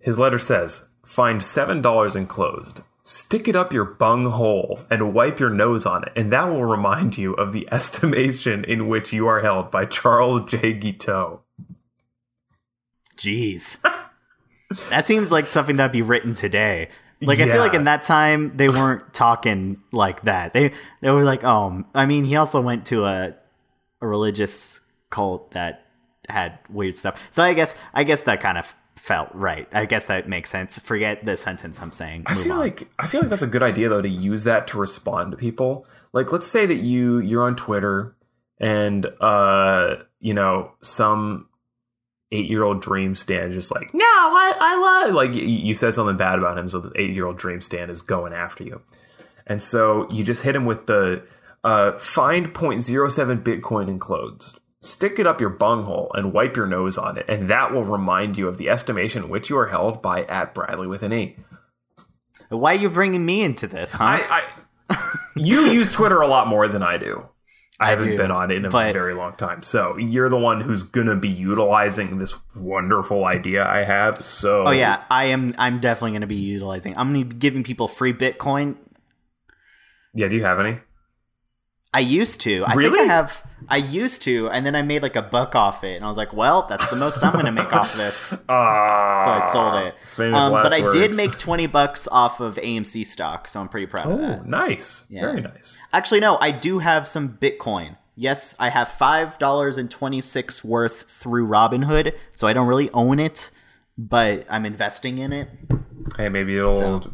his 0.00 0.18
letter 0.18 0.38
says, 0.38 0.88
"Find 1.04 1.42
seven 1.42 1.82
dollars 1.82 2.16
enclosed." 2.16 2.82
Stick 3.02 3.48
it 3.48 3.56
up 3.56 3.72
your 3.72 3.84
bung 3.86 4.26
hole 4.26 4.80
and 4.90 5.14
wipe 5.14 5.40
your 5.40 5.50
nose 5.50 5.86
on 5.86 6.04
it, 6.04 6.12
and 6.14 6.30
that 6.32 6.48
will 6.48 6.64
remind 6.64 7.16
you 7.16 7.32
of 7.34 7.52
the 7.52 7.66
estimation 7.72 8.62
in 8.64 8.88
which 8.88 9.12
you 9.12 9.26
are 9.26 9.40
held 9.40 9.70
by 9.70 9.86
Charles 9.86 10.50
J. 10.50 10.74
Guiteau. 10.74 11.40
Jeez. 13.16 13.78
that 14.90 15.06
seems 15.06 15.30
like 15.30 15.46
something 15.46 15.76
that'd 15.76 15.92
be 15.92 16.02
written 16.02 16.34
today. 16.34 16.88
Like 17.22 17.40
I 17.40 17.46
feel 17.46 17.58
like 17.58 17.74
in 17.74 17.84
that 17.84 18.02
time 18.02 18.56
they 18.56 18.68
weren't 18.68 19.12
talking 19.12 19.82
like 19.92 20.22
that. 20.22 20.54
They 20.54 20.72
they 21.02 21.10
were 21.10 21.24
like, 21.24 21.44
oh, 21.44 21.84
I 21.94 22.06
mean, 22.06 22.24
he 22.24 22.36
also 22.36 22.60
went 22.60 22.86
to 22.86 23.04
a 23.04 23.34
a 24.00 24.06
religious 24.06 24.80
cult 25.10 25.50
that 25.50 25.86
had 26.28 26.58
weird 26.70 26.96
stuff. 26.96 27.20
So 27.30 27.42
I 27.42 27.52
guess 27.52 27.74
I 27.92 28.04
guess 28.04 28.22
that 28.22 28.40
kind 28.40 28.56
of 28.56 28.74
felt 28.96 29.30
right. 29.34 29.68
I 29.72 29.86
guess 29.86 30.06
that 30.06 30.28
makes 30.28 30.50
sense. 30.50 30.78
Forget 30.78 31.24
the 31.24 31.36
sentence 31.36 31.80
I'm 31.80 31.92
saying. 31.92 32.24
I 32.26 32.34
feel 32.34 32.52
on. 32.52 32.58
like 32.58 32.88
I 32.98 33.06
feel 33.06 33.20
like 33.20 33.30
that's 33.30 33.42
a 33.42 33.48
good 33.48 33.62
idea 33.62 33.88
though 33.88 34.02
to 34.02 34.08
use 34.08 34.44
that 34.44 34.66
to 34.68 34.78
respond 34.78 35.32
to 35.32 35.36
people. 35.36 35.86
Like 36.12 36.32
let's 36.32 36.46
say 36.46 36.64
that 36.64 36.76
you 36.76 37.18
you're 37.18 37.44
on 37.44 37.56
Twitter 37.56 38.16
and 38.58 39.06
uh 39.20 39.96
you 40.20 40.32
know 40.32 40.72
some 40.80 41.48
eight 42.32 42.48
year 42.48 42.62
old 42.62 42.80
dream 42.80 43.14
stand 43.14 43.52
just 43.52 43.74
like 43.74 43.92
no 43.94 44.04
I, 44.04 44.54
I 44.58 44.76
love 44.76 45.14
like 45.14 45.34
you, 45.34 45.42
you 45.42 45.74
said 45.74 45.94
something 45.94 46.16
bad 46.16 46.38
about 46.38 46.58
him 46.58 46.68
so 46.68 46.80
this 46.80 46.92
eight 46.96 47.14
year 47.14 47.26
old 47.26 47.38
dream 47.38 47.60
stand 47.60 47.90
is 47.90 48.02
going 48.02 48.32
after 48.32 48.64
you 48.64 48.82
and 49.46 49.62
so 49.62 50.08
you 50.10 50.24
just 50.24 50.42
hit 50.42 50.54
him 50.54 50.64
with 50.64 50.86
the 50.86 51.22
uh, 51.62 51.92
find 51.98 52.54
0.07 52.54 53.42
bitcoin 53.42 53.88
enclosed 53.88 54.60
stick 54.80 55.18
it 55.18 55.26
up 55.26 55.40
your 55.40 55.50
bunghole 55.50 56.10
and 56.14 56.32
wipe 56.32 56.56
your 56.56 56.66
nose 56.66 56.96
on 56.96 57.18
it 57.18 57.26
and 57.28 57.48
that 57.48 57.72
will 57.72 57.84
remind 57.84 58.38
you 58.38 58.48
of 58.48 58.56
the 58.56 58.70
estimation 58.70 59.28
which 59.28 59.50
you 59.50 59.58
are 59.58 59.66
held 59.66 60.00
by 60.00 60.24
at 60.24 60.54
bradley 60.54 60.86
with 60.86 61.02
an 61.02 61.12
e 61.12 61.36
Why 62.48 62.72
are 62.72 62.78
you 62.78 62.90
bringing 62.90 63.24
me 63.26 63.42
into 63.42 63.66
this, 63.66 63.92
huh? 63.92 64.04
I, 64.04 64.20
I 64.30 64.60
you 65.36 65.66
use 65.70 65.92
Twitter 65.92 66.20
a 66.20 66.26
lot 66.26 66.48
more 66.48 66.68
than 66.68 66.82
I 66.82 66.96
do. 66.98 67.28
I, 67.80 67.90
haven't 67.90 68.10
do, 68.10 68.16
been 68.16 68.30
on 68.30 68.50
it 68.50 68.56
in 68.56 68.64
a 68.66 68.70
but- 68.70 68.92
very 68.92 69.14
long 69.14 69.34
time. 69.36 69.62
So 69.62 69.96
you're 69.96 70.28
the 70.28 70.36
one 70.36 70.60
who's 70.60 70.82
gonna 70.82 71.16
be 71.16 71.28
utilizing 71.28 72.18
this 72.18 72.34
wonderful 72.54 73.24
idea 73.24 73.66
I 73.66 73.84
have. 73.84 74.22
So 74.22 74.66
oh 74.66 74.70
yeah, 74.70 75.02
I 75.10 75.24
am. 75.26 75.54
I'm 75.58 75.80
definitely 75.80 76.10
going 76.12 76.20
to 76.20 76.26
be 76.26 76.36
utilizing. 76.36 76.96
I'm 76.96 77.12
going 77.12 77.28
to 77.28 77.34
be 77.34 77.38
giving 77.38 77.64
people 77.64 77.88
free 77.88 78.12
Bitcoin. 78.12 78.76
yeah. 80.14 80.28
Do 80.28 80.36
you 80.36 80.44
have 80.44 80.60
any? 80.60 80.78
I 81.92 82.00
used 82.00 82.40
to. 82.42 82.64
I 82.64 82.74
Really? 82.74 82.98
think 82.98 83.10
I 83.10 83.14
have. 83.14 83.42
I 83.68 83.76
used 83.76 84.22
to, 84.22 84.48
and 84.50 84.64
then 84.64 84.74
I 84.74 84.82
made 84.82 85.02
like 85.02 85.16
a 85.16 85.22
buck 85.22 85.54
off 85.54 85.84
it, 85.84 85.96
and 85.96 86.04
I 86.04 86.08
was 86.08 86.16
like, 86.16 86.32
"Well, 86.32 86.66
that's 86.68 86.88
the 86.88 86.96
most 86.96 87.22
I'm 87.22 87.32
going 87.32 87.44
to 87.46 87.52
make 87.52 87.72
off 87.72 87.94
this." 87.96 88.32
Ah, 88.48 89.22
So 89.24 89.30
I 89.30 89.52
sold 89.52 90.28
it. 90.28 90.34
Um, 90.34 90.52
but 90.52 90.72
I 90.72 90.88
did 90.88 91.14
make 91.16 91.36
twenty 91.36 91.66
bucks 91.66 92.08
off 92.10 92.40
of 92.40 92.56
AMC 92.56 93.04
stock, 93.06 93.48
so 93.48 93.60
I'm 93.60 93.68
pretty 93.68 93.86
proud 93.86 94.06
of 94.06 94.12
Oh, 94.14 94.18
that. 94.18 94.46
nice. 94.46 95.06
Very 95.10 95.40
nice. 95.40 95.78
Actually, 95.92 96.20
no, 96.20 96.38
I 96.40 96.50
do 96.52 96.78
have 96.78 97.06
some 97.06 97.36
Bitcoin. 97.40 97.96
Yes, 98.16 98.54
I 98.58 98.70
have 98.70 98.88
five 98.90 99.38
dollars 99.38 99.76
and 99.76 99.90
twenty 99.90 100.20
six 100.20 100.62
worth 100.64 101.02
through 101.10 101.46
Robinhood, 101.46 102.14
so 102.34 102.46
I 102.46 102.52
don't 102.52 102.66
really 102.68 102.90
own 102.92 103.18
it, 103.18 103.50
but 103.98 104.46
I'm 104.48 104.64
investing 104.64 105.18
in 105.18 105.32
it. 105.32 105.48
Hey, 106.16 106.28
maybe 106.28 106.56
it'll 106.56 106.74
So- 107.02 107.12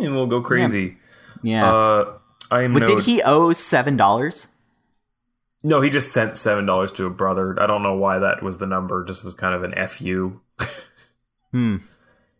and 0.00 0.12
we'll 0.14 0.26
go 0.26 0.40
crazy. 0.40 0.96
Yeah. 1.42 1.72
Uh, 1.72 2.12
I 2.52 2.62
am. 2.62 2.72
but 2.74 2.80
no, 2.80 2.86
did 2.86 3.00
he 3.00 3.22
owe 3.22 3.52
seven 3.52 3.96
dollars? 3.96 4.46
No, 5.64 5.80
he 5.80 5.90
just 5.90 6.12
sent 6.12 6.36
seven 6.36 6.66
dollars 6.66 6.92
to 6.92 7.06
a 7.06 7.10
brother. 7.10 7.56
I 7.60 7.66
don't 7.66 7.82
know 7.82 7.94
why 7.94 8.18
that 8.18 8.42
was 8.42 8.58
the 8.58 8.66
number. 8.66 9.04
Just 9.04 9.24
as 9.24 9.34
kind 9.34 9.54
of 9.54 9.62
an 9.64 9.88
fu. 9.88 10.40
Hmm. 11.52 11.76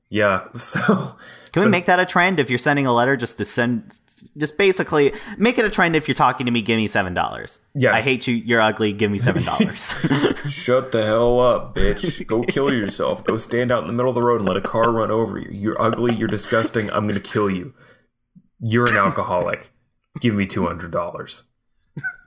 Yeah. 0.09 0.49
So 0.55 1.17
Can 1.53 1.65
we 1.65 1.69
make 1.69 1.85
that 1.85 2.01
a 2.01 2.07
trend? 2.07 2.41
If 2.41 2.49
you're 2.49 2.59
sending 2.59 2.87
a 2.87 2.95
letter, 2.95 3.15
just 3.15 3.37
to 3.37 3.45
send, 3.45 4.01
just 4.39 4.57
basically 4.57 5.13
make 5.37 5.59
it 5.59 5.67
a 5.67 5.71
trend. 5.71 5.95
If 5.97 6.09
you're 6.09 6.15
talking 6.15 6.47
to 6.47 6.53
me, 6.53 6.63
give 6.63 6.79
me 6.79 6.89
seven 6.89 7.13
dollars. 7.13 7.61
Yeah. 7.75 7.93
I 7.95 8.01
hate 8.01 8.27
you. 8.27 8.35
You're 8.35 8.63
ugly. 8.63 8.95
Give 8.95 9.11
me 9.11 9.19
seven 9.19 9.45
dollars. 9.45 9.93
Shut 10.49 10.93
the 10.93 11.05
hell 11.05 11.41
up, 11.41 11.75
bitch. 11.75 12.27
Go 12.27 12.43
kill 12.43 12.73
yourself. 12.73 13.23
Go 13.23 13.37
stand 13.37 13.71
out 13.71 13.83
in 13.83 13.87
the 13.87 13.93
middle 13.93 14.09
of 14.09 14.15
the 14.15 14.23
road 14.23 14.41
and 14.41 14.49
let 14.49 14.57
a 14.57 14.63
car 14.63 14.91
run 14.91 15.11
over 15.11 15.39
you. 15.39 15.49
You're 15.51 15.81
ugly. 15.83 16.15
You're 16.15 16.27
disgusting. 16.29 16.91
I'm 16.91 17.05
going 17.07 17.21
to 17.21 17.21
kill 17.21 17.51
you. 17.51 17.75
You're 18.61 18.89
an 18.89 18.97
alcoholic. 18.97 19.72
Give 20.23 20.35
me 20.37 20.47
$200. 20.47 21.43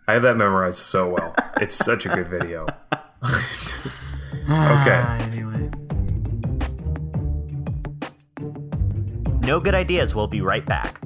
I 0.05 0.13
have 0.13 0.23
that 0.23 0.35
memorized 0.35 0.79
so 0.79 1.11
well. 1.11 1.33
It's 1.61 1.77
such 1.77 2.05
a 2.05 2.09
good 2.09 2.27
video. 2.27 2.63
okay. 3.23 3.31
Ah, 4.49 5.17
anyway. 5.21 5.69
No 9.47 9.61
good 9.61 9.75
ideas. 9.75 10.13
We'll 10.13 10.27
be 10.27 10.41
right 10.41 10.65
back. 10.65 10.99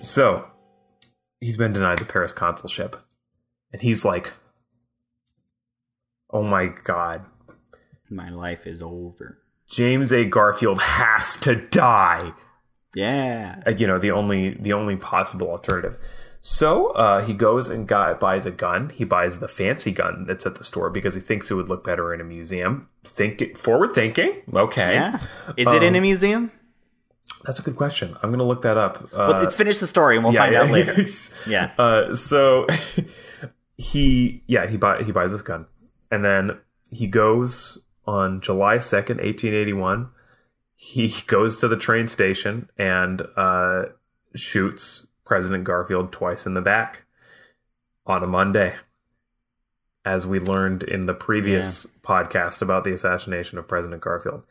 So, 0.00 0.46
he's 1.40 1.56
been 1.56 1.72
denied 1.72 1.98
the 1.98 2.04
Paris 2.04 2.32
consulship. 2.32 2.94
And 3.72 3.82
he's 3.82 4.04
like, 4.04 4.32
oh 6.30 6.44
my 6.44 6.66
God. 6.84 7.26
My 8.08 8.30
life 8.30 8.64
is 8.64 8.80
over. 8.80 9.41
James 9.72 10.12
A. 10.12 10.26
Garfield 10.26 10.80
has 10.82 11.40
to 11.40 11.56
die. 11.56 12.32
Yeah. 12.94 13.62
You 13.78 13.86
know 13.86 13.98
the 13.98 14.10
only 14.10 14.50
the 14.54 14.74
only 14.74 14.96
possible 14.96 15.48
alternative. 15.50 15.96
So 16.42 16.88
uh, 16.90 17.24
he 17.24 17.32
goes 17.34 17.70
and 17.70 17.86
got, 17.88 18.18
buys 18.20 18.44
a 18.46 18.50
gun. 18.50 18.90
He 18.90 19.04
buys 19.04 19.38
the 19.38 19.46
fancy 19.48 19.92
gun 19.92 20.26
that's 20.26 20.44
at 20.44 20.56
the 20.56 20.64
store 20.64 20.90
because 20.90 21.14
he 21.14 21.20
thinks 21.20 21.50
it 21.50 21.54
would 21.54 21.68
look 21.68 21.84
better 21.84 22.12
in 22.12 22.20
a 22.20 22.24
museum. 22.24 22.88
Think 23.04 23.56
forward 23.56 23.94
thinking. 23.94 24.42
Okay, 24.52 24.94
Yeah. 24.94 25.20
Is 25.56 25.68
it 25.72 25.82
in 25.82 25.94
a 25.96 26.00
museum? 26.00 26.50
that's 27.44 27.58
a 27.58 27.62
good 27.62 27.76
question. 27.76 28.14
I'm 28.22 28.30
gonna 28.30 28.44
look 28.44 28.62
that 28.62 28.76
up. 28.76 29.10
Well, 29.12 29.32
Uh, 29.46 29.50
finish 29.50 29.78
the 29.78 29.86
story 29.86 30.16
and 30.16 30.24
we'll 30.24 30.34
find 30.34 30.54
out 30.54 30.68
later. 30.70 30.94
Yeah. 31.46 31.70
Uh, 31.78 32.14
so 32.14 32.66
he 33.78 34.42
yeah 34.46 34.66
he 34.66 34.76
buy 34.76 35.02
he 35.02 35.12
buys 35.12 35.32
this 35.32 35.42
gun 35.42 35.66
and 36.10 36.24
then 36.24 36.58
he 36.90 37.06
goes 37.06 37.82
on 38.06 38.40
July 38.40 38.78
second, 38.78 39.20
eighteen 39.20 39.54
eighty 39.54 39.72
one. 39.72 40.08
He 40.74 41.14
goes 41.26 41.58
to 41.58 41.68
the 41.68 41.76
train 41.76 42.08
station 42.08 42.68
and 42.76 43.22
uh, 43.36 43.84
shoots 44.34 45.08
President 45.24 45.64
Garfield 45.64 46.12
twice 46.12 46.46
in 46.46 46.54
the 46.54 46.62
back 46.62 47.04
on 48.04 48.22
a 48.22 48.26
Monday, 48.26 48.74
as 50.04 50.26
we 50.26 50.40
learned 50.40 50.82
in 50.82 51.06
the 51.06 51.14
previous 51.14 51.86
podcast 52.02 52.60
about 52.60 52.84
the 52.84 52.92
assassination 52.92 53.58
of 53.58 53.68
President 53.68 54.02
Garfield. 54.02 54.42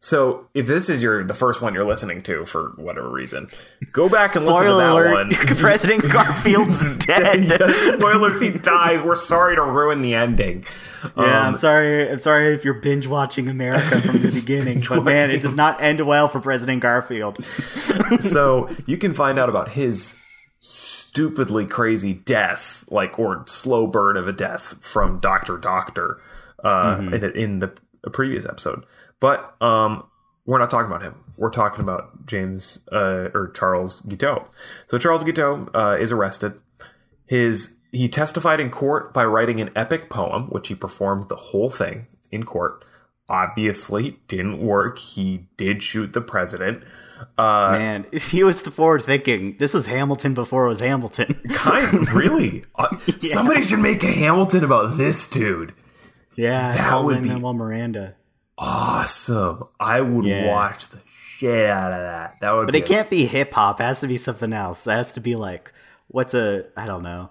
So, 0.00 0.46
if 0.54 0.68
this 0.68 0.88
is 0.88 1.02
your 1.02 1.24
the 1.24 1.34
first 1.34 1.60
one 1.60 1.74
you're 1.74 1.84
listening 1.84 2.22
to 2.22 2.44
for 2.44 2.68
whatever 2.76 3.10
reason, 3.10 3.50
go 3.92 4.08
back 4.08 4.36
and 4.36 4.46
listen 4.46 4.64
to 4.66 4.74
that 4.74 4.90
alert, 4.92 5.12
one. 5.12 5.30
President 5.56 6.04
Garfield's 6.08 6.96
dead. 7.06 7.44
Yeah, 7.44 7.96
spoilers, 7.96 8.40
he 8.40 8.50
dies. 8.50 9.02
We're 9.02 9.16
sorry 9.16 9.56
to 9.56 9.62
ruin 9.62 10.00
the 10.00 10.14
ending. 10.14 10.64
Yeah, 11.02 11.10
Um, 11.16 11.46
I'm 11.46 11.56
sorry. 11.56 12.08
I'm 12.08 12.20
sorry 12.20 12.54
if 12.54 12.64
you're 12.64 12.74
binge 12.74 13.08
watching 13.08 13.48
America 13.48 14.00
from 14.00 14.18
the 14.20 14.30
beginning, 14.32 14.84
but 14.88 15.02
man, 15.04 15.32
it 15.32 15.42
does 15.42 15.56
not 15.56 15.80
end 15.82 15.98
well 16.06 16.28
for 16.28 16.40
President 16.40 16.80
Garfield. 16.80 17.42
so 18.20 18.68
you 18.86 18.98
can 18.98 19.12
find 19.12 19.36
out 19.38 19.48
about 19.48 19.70
his 19.70 20.20
stupidly 20.60 21.66
crazy 21.66 22.12
death, 22.12 22.84
like 22.88 23.18
or 23.18 23.42
slow 23.46 23.86
burn 23.86 24.16
of 24.16 24.28
a 24.28 24.32
death 24.32 24.78
from 24.80 25.18
Doctor 25.20 25.56
Doctor 25.56 26.20
uh, 26.62 26.98
in, 27.12 27.24
in 27.36 27.58
the 27.60 27.72
previous 28.12 28.46
episode. 28.46 28.84
But 29.20 29.60
um, 29.62 30.04
we're 30.46 30.58
not 30.58 30.70
talking 30.70 30.90
about 30.90 31.02
him. 31.02 31.14
We're 31.36 31.50
talking 31.50 31.82
about 31.82 32.26
James 32.26 32.86
uh, 32.92 33.30
or 33.34 33.50
Charles 33.54 34.00
Guiteau. 34.02 34.46
So 34.86 34.98
Charles 34.98 35.22
Guiteau 35.24 35.68
uh, 35.74 35.96
is 36.00 36.10
arrested. 36.12 36.54
His 37.26 37.78
he 37.92 38.08
testified 38.08 38.60
in 38.60 38.70
court 38.70 39.14
by 39.14 39.24
writing 39.24 39.60
an 39.60 39.70
epic 39.76 40.10
poem, 40.10 40.48
which 40.48 40.68
he 40.68 40.74
performed 40.74 41.28
the 41.28 41.36
whole 41.36 41.70
thing 41.70 42.06
in 42.30 42.44
court. 42.44 42.84
Obviously, 43.30 44.18
didn't 44.28 44.58
work. 44.60 44.98
He 44.98 45.48
did 45.58 45.82
shoot 45.82 46.12
the 46.14 46.20
president. 46.22 46.82
Uh, 47.36 47.70
Man, 47.72 48.06
he 48.12 48.42
was 48.42 48.62
the 48.62 48.70
forward 48.70 49.04
thinking. 49.04 49.56
This 49.58 49.74
was 49.74 49.86
Hamilton 49.86 50.32
before 50.34 50.64
it 50.64 50.68
was 50.68 50.80
Hamilton. 50.80 51.38
kind 51.52 51.94
of, 51.98 52.14
really. 52.14 52.64
Uh, 52.74 52.96
Somebody 53.20 53.62
should 53.64 53.80
make 53.80 54.02
a 54.02 54.10
Hamilton 54.10 54.64
about 54.64 54.96
this 54.96 55.28
dude. 55.28 55.72
Yeah, 56.36 56.74
That 56.76 57.04
would 57.04 57.22
be- 57.22 57.28
Manuel 57.28 57.52
Miranda. 57.54 58.14
Awesome. 58.58 59.62
I 59.78 60.00
would 60.00 60.24
Yeah. 60.26 60.48
watch 60.48 60.88
the 60.88 61.00
shit 61.38 61.66
out 61.66 61.92
of 61.92 61.98
that. 62.00 62.36
That 62.40 62.54
would 62.56 62.66
But 62.66 62.74
it 62.74 62.86
can't 62.86 63.08
be 63.08 63.26
hip 63.26 63.52
hop. 63.54 63.80
It 63.80 63.84
has 63.84 64.00
to 64.00 64.08
be 64.08 64.16
something 64.18 64.52
else. 64.52 64.86
It 64.86 64.90
has 64.92 65.12
to 65.12 65.20
be 65.20 65.36
like 65.36 65.72
what's 66.08 66.34
a 66.34 66.64
I 66.76 66.86
don't 66.86 67.02
know. 67.02 67.30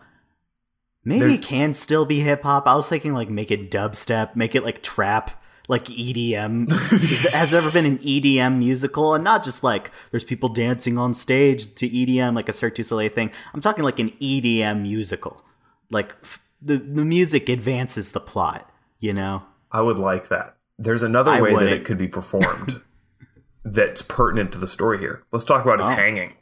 Maybe 1.03 1.19
There's- 1.19 1.39
it 1.39 1.43
can 1.45 1.73
still 1.73 2.05
be 2.05 2.19
hip 2.21 2.43
hop. 2.43 2.67
I 2.67 2.75
was 2.75 2.87
thinking 2.87 3.13
like 3.13 3.29
make 3.29 3.51
it 3.51 3.69
dubstep, 3.71 4.35
make 4.35 4.55
it 4.55 4.63
like 4.63 4.81
trap, 4.83 5.31
like 5.67 5.85
EDM. 5.89 6.69
Has 7.33 7.51
there 7.51 7.61
ever 7.61 7.71
been 7.71 7.85
an 7.85 7.99
EDM 7.99 8.57
musical? 8.59 9.13
And 9.13 9.23
not 9.23 9.43
just 9.43 9.63
like 9.63 9.91
there's 10.11 10.23
people 10.23 10.49
dancing 10.49 10.97
on 10.97 11.13
stage 11.13 11.73
to 11.75 11.87
EDM 11.89 12.35
like 12.35 12.49
a 12.49 12.53
Cirque 12.53 12.75
du 12.75 12.83
Soleil 12.83 13.09
thing. 13.09 13.31
I'm 13.53 13.61
talking 13.61 13.83
like 13.83 13.99
an 13.99 14.11
EDM 14.21 14.81
musical. 14.81 15.43
Like 15.91 16.13
f- 16.23 16.43
the 16.61 16.77
the 16.77 17.05
music 17.05 17.49
advances 17.49 18.11
the 18.11 18.19
plot, 18.19 18.69
you 18.99 19.13
know? 19.13 19.43
I 19.71 19.81
would 19.81 19.99
like 19.99 20.29
that. 20.29 20.55
There's 20.79 21.03
another 21.03 21.31
I 21.31 21.41
way 21.41 21.53
wouldn't. 21.53 21.69
that 21.69 21.75
it 21.75 21.85
could 21.85 21.97
be 21.97 22.07
performed 22.07 22.81
that's 23.65 24.01
pertinent 24.01 24.51
to 24.53 24.59
the 24.59 24.67
story 24.67 24.99
here. 24.99 25.23
Let's 25.31 25.45
talk 25.45 25.63
about 25.63 25.79
his 25.79 25.87
oh. 25.87 25.91
hanging. 25.91 26.35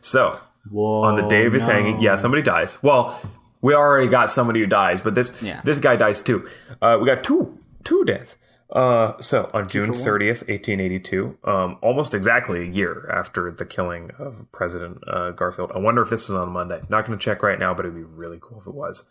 So, 0.00 0.38
Whoa, 0.70 1.02
on 1.02 1.16
the 1.16 1.26
day 1.28 1.46
of 1.46 1.52
his 1.52 1.66
no. 1.66 1.72
hanging, 1.74 2.00
yeah, 2.00 2.14
somebody 2.14 2.42
dies. 2.42 2.82
Well, 2.82 3.18
we 3.60 3.74
already 3.74 4.08
got 4.08 4.30
somebody 4.30 4.60
who 4.60 4.66
dies, 4.66 5.00
but 5.00 5.14
this 5.14 5.42
yeah. 5.42 5.60
this 5.64 5.80
guy 5.80 5.96
dies 5.96 6.22
too. 6.22 6.48
Uh, 6.80 6.98
we 7.00 7.06
got 7.06 7.24
two 7.24 7.58
two 7.84 8.04
deaths. 8.04 8.36
Uh, 8.70 9.18
so 9.18 9.50
on 9.54 9.66
June 9.66 9.92
30th, 9.92 10.46
1882, 10.46 11.38
um, 11.44 11.78
almost 11.80 12.12
exactly 12.12 12.60
a 12.60 12.70
year 12.70 13.10
after 13.10 13.50
the 13.50 13.64
killing 13.64 14.10
of 14.18 14.46
President 14.52 15.02
uh, 15.08 15.30
Garfield. 15.30 15.72
I 15.74 15.78
wonder 15.78 16.02
if 16.02 16.10
this 16.10 16.28
was 16.28 16.38
on 16.38 16.50
Monday. 16.50 16.82
Not 16.90 17.06
going 17.06 17.18
to 17.18 17.24
check 17.24 17.42
right 17.42 17.58
now, 17.58 17.72
but 17.72 17.86
it'd 17.86 17.96
be 17.96 18.02
really 18.02 18.38
cool 18.40 18.60
if 18.60 18.66
it 18.66 18.74
was. 18.74 19.08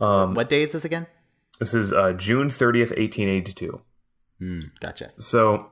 Um, 0.00 0.34
what 0.34 0.48
day 0.48 0.62
is 0.62 0.72
this 0.72 0.84
again? 0.84 1.06
This 1.60 1.72
is 1.72 1.92
uh, 1.92 2.14
June 2.14 2.48
30th, 2.48 2.90
1882. 2.90 3.80
Mm, 4.40 4.70
gotcha. 4.80 5.12
So 5.16 5.70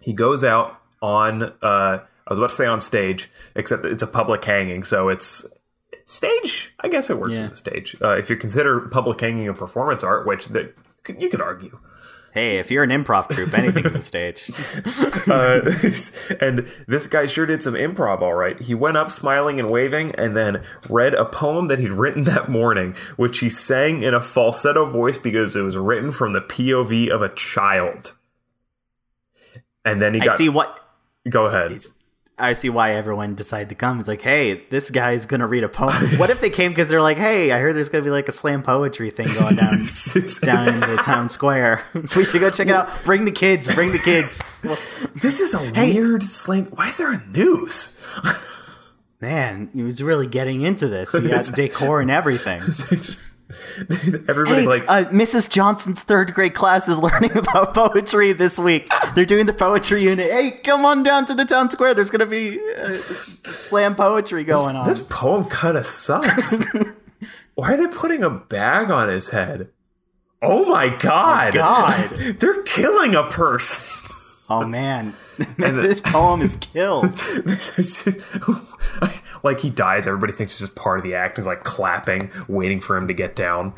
he 0.00 0.12
goes 0.12 0.44
out 0.44 0.80
on 1.02 1.42
uh, 1.42 1.98
I 2.28 2.30
was 2.30 2.38
about 2.38 2.50
to 2.50 2.56
say 2.56 2.66
on 2.66 2.80
stage, 2.80 3.30
except 3.54 3.84
it's 3.84 4.02
a 4.02 4.06
public 4.06 4.44
hanging, 4.44 4.84
so 4.84 5.08
it's 5.08 5.46
stage. 6.04 6.74
I 6.80 6.88
guess 6.88 7.10
it 7.10 7.18
works 7.18 7.38
yeah. 7.38 7.44
as 7.44 7.52
a 7.52 7.56
stage 7.56 7.96
uh, 8.02 8.16
if 8.16 8.30
you 8.30 8.36
consider 8.36 8.80
public 8.88 9.20
hanging 9.20 9.48
a 9.48 9.54
performance 9.54 10.04
art, 10.04 10.26
which 10.26 10.48
the, 10.48 10.72
you 11.18 11.28
could 11.28 11.40
argue. 11.40 11.78
Hey, 12.32 12.58
if 12.58 12.70
you're 12.70 12.84
an 12.84 12.90
improv 12.90 13.28
troupe, 13.28 13.56
anything's 13.56 13.94
a 13.94 14.02
stage. 14.02 14.50
Uh, 15.28 15.60
and 16.40 16.66
this 16.86 17.06
guy 17.06 17.26
sure 17.26 17.44
did 17.44 17.62
some 17.62 17.74
improv 17.74 18.22
all 18.22 18.32
right. 18.32 18.58
He 18.62 18.74
went 18.74 18.96
up 18.96 19.10
smiling 19.10 19.60
and 19.60 19.70
waving 19.70 20.14
and 20.14 20.34
then 20.34 20.62
read 20.88 21.12
a 21.14 21.26
poem 21.26 21.68
that 21.68 21.78
he'd 21.78 21.92
written 21.92 22.24
that 22.24 22.48
morning, 22.48 22.94
which 23.16 23.40
he 23.40 23.50
sang 23.50 24.02
in 24.02 24.14
a 24.14 24.22
falsetto 24.22 24.86
voice 24.86 25.18
because 25.18 25.54
it 25.54 25.60
was 25.60 25.76
written 25.76 26.12
from 26.12 26.32
the 26.32 26.40
POV 26.40 27.10
of 27.10 27.20
a 27.20 27.28
child. 27.34 28.14
And 29.84 30.00
then 30.00 30.14
he 30.14 30.20
got. 30.20 30.30
I 30.30 30.36
see 30.36 30.48
what 30.48 30.80
go 31.28 31.46
ahead. 31.46 31.82
I 32.38 32.52
see 32.52 32.68
why 32.70 32.92
everyone 32.92 33.34
decided 33.34 33.68
to 33.70 33.74
come. 33.74 33.98
It's 33.98 34.08
like, 34.08 34.22
hey, 34.22 34.62
this 34.70 34.90
guy's 34.90 35.26
gonna 35.26 35.46
read 35.46 35.64
a 35.64 35.68
poem. 35.68 35.94
What 36.18 36.30
if 36.30 36.40
they 36.40 36.50
came 36.50 36.70
because 36.72 36.88
they're 36.88 37.02
like, 37.02 37.16
hey, 37.18 37.50
I 37.52 37.58
heard 37.58 37.74
there's 37.76 37.88
gonna 37.88 38.04
be 38.04 38.10
like 38.10 38.28
a 38.28 38.32
slam 38.32 38.62
poetry 38.62 39.10
thing 39.10 39.26
going 39.38 39.56
down 39.56 39.78
down 40.42 40.68
in 40.74 40.80
the 40.80 40.96
town 41.04 41.28
square. 41.28 41.84
we 42.14 42.24
should 42.24 42.40
go 42.40 42.50
check 42.50 42.68
it 42.68 42.74
out. 42.74 42.88
Bring 43.04 43.24
the 43.24 43.32
kids. 43.32 43.72
Bring 43.74 43.92
the 43.92 43.98
kids. 43.98 44.42
Well, 44.64 44.78
This 45.22 45.40
is 45.40 45.54
a 45.54 45.72
weird 45.72 46.22
slang. 46.22 46.66
Why 46.66 46.88
is 46.88 46.96
there 46.96 47.12
a 47.12 47.26
news? 47.28 47.94
man, 49.20 49.70
he 49.74 49.82
was 49.82 50.02
really 50.02 50.26
getting 50.26 50.62
into 50.62 50.88
this. 50.88 51.12
He 51.12 51.28
got 51.28 51.46
decor 51.54 52.00
and 52.00 52.10
everything. 52.10 52.60
Just 52.88 53.24
everybody 54.28 54.60
Hey, 54.62 54.66
like 54.66 54.84
uh, 54.88 55.04
Mrs. 55.06 55.48
Johnson's 55.48 56.02
third 56.02 56.34
grade 56.34 56.54
class 56.54 56.86
is 56.88 56.98
learning 57.06 57.36
about 57.36 57.72
poetry 57.74 58.32
this 58.32 58.58
week. 58.58 58.88
They're 59.14 59.24
doing 59.24 59.46
the 59.46 59.52
poetry 59.54 60.02
unit. 60.02 60.30
Hey, 60.30 60.50
come 60.50 60.84
on 60.84 61.02
down 61.02 61.24
to 61.26 61.34
the 61.34 61.44
town 61.46 61.70
square. 61.70 61.94
There's 61.94 62.10
gonna 62.10 62.26
be 62.26 62.60
uh, 62.76 62.92
slam 62.92 63.94
poetry 63.94 64.44
going 64.44 64.76
on. 64.76 64.86
this 64.86 65.00
poem 65.00 65.46
kind 65.46 65.78
of 65.78 65.86
sucks. 65.86 66.62
Why 67.54 67.74
are 67.74 67.76
they 67.76 67.88
putting 67.96 68.22
a 68.22 68.30
bag 68.30 68.90
on 68.90 69.08
his 69.08 69.30
head? 69.30 69.70
Oh 70.42 70.66
my 70.66 70.90
god! 70.90 71.54
God. 71.54 72.10
they're 72.10 72.62
killing 72.64 73.14
a 73.14 73.24
person. 73.24 73.94
Oh 74.50 74.64
man, 74.64 75.14
this 75.56 76.00
poem 76.00 76.40
is 76.40 76.54
killed. 76.56 77.12
Like 79.42 79.60
he 79.60 79.70
dies, 79.70 80.06
everybody 80.06 80.32
thinks 80.32 80.52
it's 80.54 80.60
just 80.60 80.76
part 80.76 80.98
of 80.98 81.04
the 81.04 81.14
act. 81.14 81.38
Is 81.38 81.46
like 81.46 81.64
clapping, 81.64 82.30
waiting 82.48 82.80
for 82.80 82.96
him 82.96 83.08
to 83.08 83.14
get 83.14 83.34
down. 83.36 83.74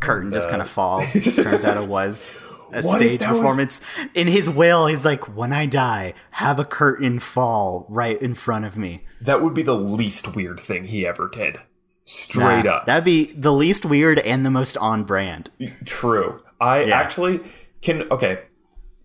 curtain 0.00 0.32
just 0.32 0.48
Uh, 0.48 0.50
kind 0.50 0.62
of 0.62 0.68
falls. 0.68 1.12
Turns 1.36 1.64
out 1.64 1.82
it 1.82 1.88
was 1.88 2.36
a 2.72 2.82
What 2.82 2.96
stage 2.98 3.20
that 3.20 3.30
was- 3.32 3.40
performance. 3.40 3.80
In 4.14 4.26
his 4.26 4.50
will, 4.50 4.86
he's 4.86 5.04
like, 5.04 5.36
"When 5.36 5.52
I 5.52 5.66
die, 5.66 6.14
have 6.32 6.58
a 6.58 6.64
curtain 6.64 7.18
fall 7.20 7.86
right 7.88 8.20
in 8.20 8.34
front 8.34 8.64
of 8.64 8.76
me." 8.76 9.04
That 9.20 9.42
would 9.42 9.54
be 9.54 9.62
the 9.62 9.76
least 9.76 10.34
weird 10.34 10.58
thing 10.58 10.84
he 10.84 11.06
ever 11.06 11.28
did. 11.28 11.58
Straight 12.04 12.64
Nah, 12.64 12.72
up. 12.78 12.86
That'd 12.86 13.04
be 13.04 13.32
the 13.32 13.52
least 13.52 13.84
weird 13.84 14.18
and 14.18 14.44
the 14.44 14.50
most 14.50 14.76
on 14.78 15.04
brand. 15.04 15.50
True. 15.84 16.40
I 16.60 16.84
Yeah. 16.84 16.98
actually 16.98 17.40
can 17.80 18.02
okay. 18.10 18.40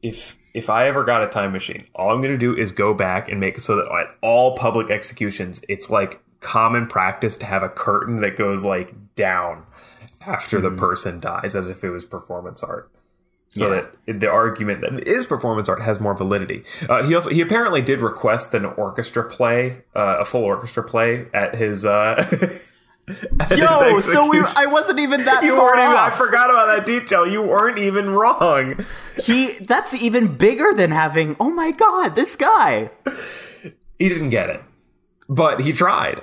If 0.01 0.35
if 0.57 0.69
I 0.71 0.87
ever 0.87 1.03
got 1.03 1.23
a 1.23 1.27
time 1.27 1.51
machine, 1.51 1.85
all 1.93 2.09
I'm 2.11 2.21
gonna 2.21 2.37
do 2.37 2.55
is 2.57 2.71
go 2.71 2.93
back 2.93 3.29
and 3.29 3.39
make 3.39 3.57
it 3.57 3.61
so 3.61 3.75
that 3.75 3.85
at 3.85 4.15
all 4.21 4.55
public 4.57 4.89
executions, 4.89 5.63
it's 5.69 5.89
like 5.91 6.19
common 6.39 6.87
practice 6.87 7.37
to 7.37 7.45
have 7.45 7.61
a 7.63 7.69
curtain 7.69 8.21
that 8.21 8.35
goes 8.37 8.65
like 8.65 8.93
down 9.15 9.65
after 10.25 10.59
the 10.59 10.71
person 10.71 11.19
dies, 11.19 11.55
as 11.55 11.69
if 11.69 11.83
it 11.83 11.89
was 11.91 12.03
performance 12.05 12.63
art. 12.63 12.89
So 13.49 13.71
Yeah. 13.73 13.85
that 14.05 14.19
the 14.19 14.29
argument 14.29 14.81
that 14.81 14.93
it 14.93 15.07
is 15.07 15.25
performance 15.25 15.69
art 15.69 15.81
has 15.81 15.99
more 16.01 16.13
validity. 16.15 16.63
Uh, 16.89 17.03
he 17.03 17.13
also 17.15 17.29
he 17.29 17.39
apparently 17.41 17.81
did 17.81 18.01
request 18.01 18.53
an 18.53 18.65
orchestra 18.65 19.23
play, 19.23 19.83
uh, 19.95 20.17
a 20.19 20.25
full 20.25 20.43
orchestra 20.43 20.83
play 20.83 21.27
at 21.33 21.55
his. 21.55 21.85
Uh, 21.85 22.27
at 23.07 23.49
his 23.49 23.57
Yo, 23.59 23.99
so 23.99 24.29
we. 24.29 24.39
I 24.39 24.65
wasn't 24.65 24.99
even 24.99 25.23
that 25.25 25.43
You 25.43 25.55
far 25.55 25.73
even. 25.73 25.95
I 25.95 26.09
forgot 26.11 26.49
about 26.49 26.67
that 26.67 26.85
detail. 26.85 27.27
You 27.27 27.41
weren't 27.41 27.77
even 27.77 28.09
wrong. 28.11 28.83
He 29.21 29.53
that's 29.59 29.93
even 29.95 30.35
bigger 30.35 30.73
than 30.73 30.91
having. 30.91 31.35
Oh 31.39 31.49
my 31.49 31.71
god, 31.71 32.15
this 32.15 32.35
guy. 32.35 32.91
He 33.99 34.09
didn't 34.09 34.29
get 34.29 34.49
it, 34.49 34.61
but 35.27 35.61
he 35.61 35.73
tried. 35.73 36.21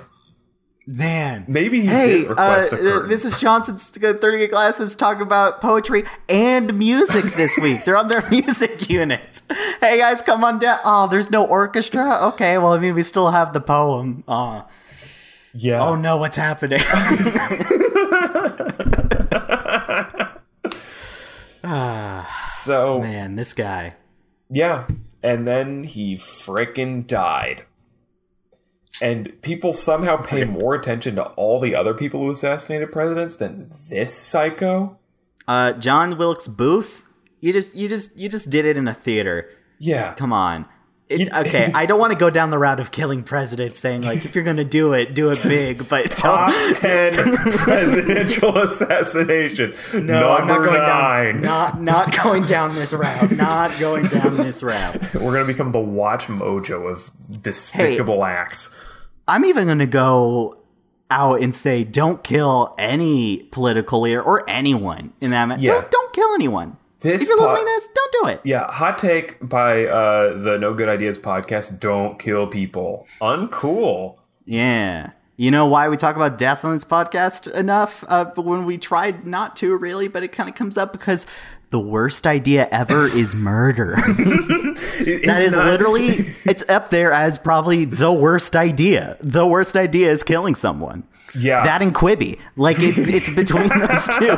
Man. 0.87 1.45
Maybe 1.47 1.81
he 1.81 1.87
Hey, 1.87 2.21
did 2.21 2.31
uh, 2.31 2.33
a 2.33 2.37
uh, 2.37 2.69
curtain. 2.69 3.09
Mrs. 3.09 3.39
Johnson's 3.39 3.89
30 3.89 4.47
Glasses 4.47 4.95
talk 4.95 5.19
about 5.19 5.59
poetry 5.59 6.03
and 6.29 6.77
music 6.77 7.23
this 7.33 7.57
week. 7.57 7.83
They're 7.83 7.97
on 7.97 8.07
their 8.07 8.21
music 8.29 8.87
unit. 8.87 9.41
Hey 9.81 9.97
guys, 9.97 10.21
come 10.21 10.43
on 10.43 10.59
down. 10.59 10.79
Oh, 10.85 11.07
there's 11.07 11.31
no 11.31 11.43
orchestra. 11.43 12.19
Okay, 12.27 12.59
well, 12.59 12.73
I 12.73 12.77
mean, 12.79 12.93
we 12.93 13.01
still 13.01 13.31
have 13.31 13.51
the 13.51 13.61
poem. 13.61 14.23
Oh, 14.27 14.67
yeah. 15.55 15.81
oh 15.81 15.95
no, 15.95 16.17
what's 16.17 16.35
happening? 16.35 16.79
so 22.49 22.99
Man, 23.01 23.35
this 23.35 23.53
guy. 23.53 23.95
yeah, 24.49 24.87
and 25.23 25.47
then 25.47 25.83
he 25.83 26.15
frickin' 26.15 27.07
died. 27.07 27.63
And 29.01 29.41
people 29.41 29.73
somehow 29.73 30.17
pay 30.17 30.45
more 30.45 30.73
attention 30.73 31.15
to 31.15 31.23
all 31.23 31.59
the 31.59 31.75
other 31.75 31.93
people 31.93 32.21
who 32.21 32.31
assassinated 32.31 32.91
presidents 32.93 33.35
than 33.35 33.71
this 33.89 34.13
psycho. 34.13 34.97
Uh, 35.47 35.73
John 35.73 36.17
Wilkes 36.17 36.47
Booth. 36.47 37.05
You 37.41 37.51
just, 37.51 37.75
you 37.75 37.89
just, 37.89 38.17
you 38.17 38.29
just 38.29 38.49
did 38.49 38.65
it 38.65 38.77
in 38.77 38.87
a 38.87 38.93
theater. 38.93 39.49
Yeah, 39.79 40.13
Come 40.13 40.31
on. 40.31 40.65
It, 41.07 41.31
okay, 41.31 41.71
I 41.75 41.85
don't 41.85 41.99
want 41.99 42.13
to 42.13 42.17
go 42.17 42.31
down 42.31 42.49
the 42.49 42.57
route 42.57 42.79
of 42.79 42.89
killing 42.89 43.21
presidents, 43.21 43.79
saying 43.79 44.01
like 44.01 44.25
if 44.25 44.33
you're 44.33 44.43
gonna 44.43 44.63
do 44.63 44.93
it, 44.93 45.13
do 45.13 45.29
it 45.29 45.41
big, 45.43 45.87
but 45.87 46.09
top 46.17 46.51
ten 46.77 47.13
presidential 47.37 48.57
assassination. 48.57 49.75
No, 49.93 50.31
I'm 50.31 50.47
not 50.47 50.65
going 50.65 50.79
nine. 50.79 51.33
down. 51.35 51.41
Not 51.43 51.81
not 51.81 52.23
going 52.23 52.45
down 52.45 52.73
this 52.73 52.91
route. 52.91 53.31
Not 53.33 53.77
going 53.79 54.07
down 54.07 54.35
this 54.37 54.63
route. 54.63 55.13
We're 55.13 55.33
gonna 55.33 55.45
become 55.45 55.71
the 55.71 55.77
WatchMojo 55.77 56.91
of 56.91 57.11
despicable 57.39 58.23
acts. 58.23 58.75
I'm 59.27 59.45
even 59.45 59.67
gonna 59.67 59.85
go 59.85 60.57
out 61.11 61.39
and 61.39 61.53
say, 61.53 61.83
don't 61.83 62.23
kill 62.23 62.73
any 62.79 63.43
political 63.51 64.01
leader 64.01 64.23
or 64.23 64.49
anyone 64.49 65.13
in 65.21 65.29
that. 65.29 65.59
Yeah. 65.59 65.73
Don't, 65.73 65.91
don't 65.91 66.13
kill 66.13 66.33
anyone. 66.33 66.77
This 67.05 67.21
if 67.21 67.27
you're 67.27 67.37
listening 67.39 67.61
to 67.61 67.65
this, 67.65 67.89
don't 67.93 68.11
do 68.23 68.27
it. 68.29 68.41
Yeah, 68.43 68.71
hot 68.71 68.97
take 68.97 69.37
by 69.47 69.85
uh, 69.85 70.37
the 70.37 70.57
No 70.57 70.73
Good 70.73 70.89
Ideas 70.89 71.17
podcast. 71.17 71.79
Don't 71.79 72.17
kill 72.19 72.47
people. 72.47 73.07
Uncool. 73.21 74.17
Yeah. 74.45 75.11
You 75.37 75.51
know 75.51 75.65
why 75.65 75.89
we 75.89 75.97
talk 75.97 76.15
about 76.15 76.37
death 76.37 76.63
on 76.63 76.71
this 76.71 76.85
podcast 76.85 77.51
enough? 77.53 78.03
Uh, 78.07 78.23
but 78.25 78.43
when 78.43 78.65
we 78.65 78.77
tried 78.77 79.27
not 79.27 79.55
to, 79.57 79.75
really, 79.75 80.07
but 80.07 80.23
it 80.23 80.31
kind 80.31 80.47
of 80.49 80.55
comes 80.55 80.77
up 80.77 80.91
because 80.93 81.27
the 81.71 81.79
worst 81.79 82.25
idea 82.25 82.69
ever 82.71 83.05
is 83.07 83.35
murder. 83.35 83.95
that 83.97 85.41
is 85.41 85.53
literally 85.53 86.07
it's 86.45 86.63
up 86.69 86.89
there 86.89 87.11
as 87.11 87.37
probably 87.37 87.85
the 87.85 88.11
worst 88.13 88.55
idea. 88.55 89.17
The 89.19 89.45
worst 89.45 89.75
idea 89.75 90.09
is 90.11 90.23
killing 90.23 90.55
someone. 90.55 91.03
yeah. 91.35 91.65
That 91.65 91.81
and 91.81 91.93
Quibi, 91.93 92.39
like 92.55 92.77
it, 92.79 92.97
it's 92.97 93.35
between 93.35 93.67
those 93.67 94.05
two. 94.17 94.37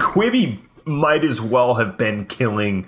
Quibi 0.00 0.58
might 0.88 1.24
as 1.24 1.40
well 1.40 1.74
have 1.74 1.96
been 1.96 2.24
killing. 2.26 2.86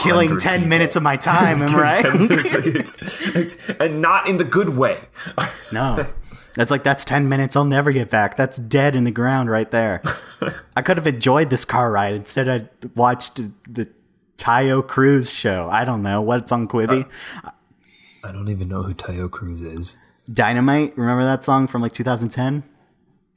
Killing 0.00 0.38
10 0.38 0.60
people. 0.60 0.68
minutes 0.68 0.96
of 0.96 1.02
my 1.02 1.16
time, 1.18 1.60
am 1.60 1.74
I 1.74 1.80
right? 1.80 2.14
minutes, 2.14 2.54
it's- 3.02 3.36
it's- 3.36 3.70
and 3.78 4.00
not 4.00 4.26
in 4.28 4.38
the 4.38 4.44
good 4.44 4.70
way. 4.70 4.98
No. 5.72 6.06
That's 6.54 6.70
like 6.70 6.84
that's 6.84 7.04
10 7.04 7.28
minutes 7.28 7.54
I'll 7.56 7.64
never 7.64 7.90
get 7.92 8.08
back. 8.10 8.36
That's 8.36 8.56
dead 8.58 8.94
in 8.96 9.04
the 9.04 9.10
ground 9.10 9.50
right 9.50 9.70
there. 9.70 10.02
I 10.76 10.82
could 10.82 10.96
have 10.96 11.06
enjoyed 11.06 11.50
this 11.50 11.64
car 11.64 11.90
ride. 11.90 12.14
Instead 12.14 12.48
I 12.48 12.68
watched 12.94 13.40
the 13.72 13.88
Taio 14.38 14.86
Cruz 14.86 15.30
show. 15.32 15.68
I 15.70 15.84
don't 15.84 16.02
know 16.02 16.22
what's 16.22 16.50
on 16.52 16.66
Quibi. 16.68 17.06
I 18.22 18.32
don't 18.32 18.48
even 18.48 18.68
know 18.68 18.82
who 18.84 18.94
Taio 18.94 19.30
Cruz 19.30 19.60
is. 19.60 19.98
Dynamite, 20.32 20.96
remember 20.96 21.24
that 21.24 21.44
song 21.44 21.66
from 21.66 21.82
like 21.82 21.92
2010? 21.92 22.62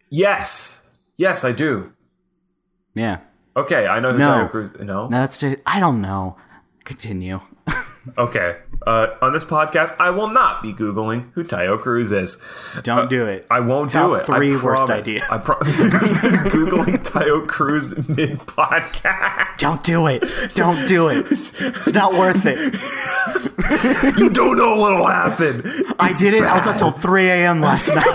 Yes, 0.09 0.85
yes, 1.17 1.43
I 1.43 1.51
do. 1.51 1.91
Yeah. 2.97 3.19
Okay, 3.55 3.87
I 3.87 3.99
know 3.99 4.11
who 4.11 4.17
No. 4.19 4.27
Taio 4.27 4.49
Cruz. 4.49 4.73
No, 4.79 5.07
No, 5.07 5.19
that's 5.19 5.39
just, 5.39 5.57
I 5.65 5.79
don't 5.79 6.01
know. 6.01 6.37
Continue. 6.85 7.39
Okay. 8.17 8.55
Uh, 8.85 9.07
on 9.21 9.33
this 9.33 9.43
podcast, 9.43 9.93
I 9.99 10.11
will 10.11 10.29
not 10.29 10.61
be 10.63 10.71
googling 10.71 11.29
who 11.33 11.43
Taio 11.43 11.77
Cruz 11.77 12.13
is. 12.13 12.37
Don't 12.81 13.09
do 13.09 13.25
it. 13.25 13.45
I 13.51 13.59
won't 13.59 13.89
Top 13.91 14.07
do 14.11 14.13
it. 14.13 14.25
three 14.25 14.55
I 14.55 14.63
worst 14.63 14.85
promise. 14.85 15.09
ideas. 15.09 15.23
I 15.29 15.37
pro- 15.39 15.55
googling 15.59 17.05
Taio 17.05 17.45
Cruz 17.45 18.07
mid 18.07 18.39
podcast. 18.39 19.57
Don't 19.57 19.83
do 19.83 20.07
it. 20.07 20.23
Don't 20.55 20.87
do 20.87 21.09
it. 21.09 21.25
It's 21.29 21.93
not 21.93 22.13
worth 22.13 22.45
it. 22.45 22.57
You 24.17 24.29
don't 24.29 24.55
know 24.57 24.77
what'll 24.77 25.05
happen. 25.05 25.63
I 25.99 26.13
did 26.13 26.33
it. 26.33 26.43
I 26.43 26.55
was 26.55 26.65
up 26.67 26.77
till 26.77 26.91
3 26.91 27.27
a.m. 27.29 27.59
last 27.59 27.89
night. 27.89 28.05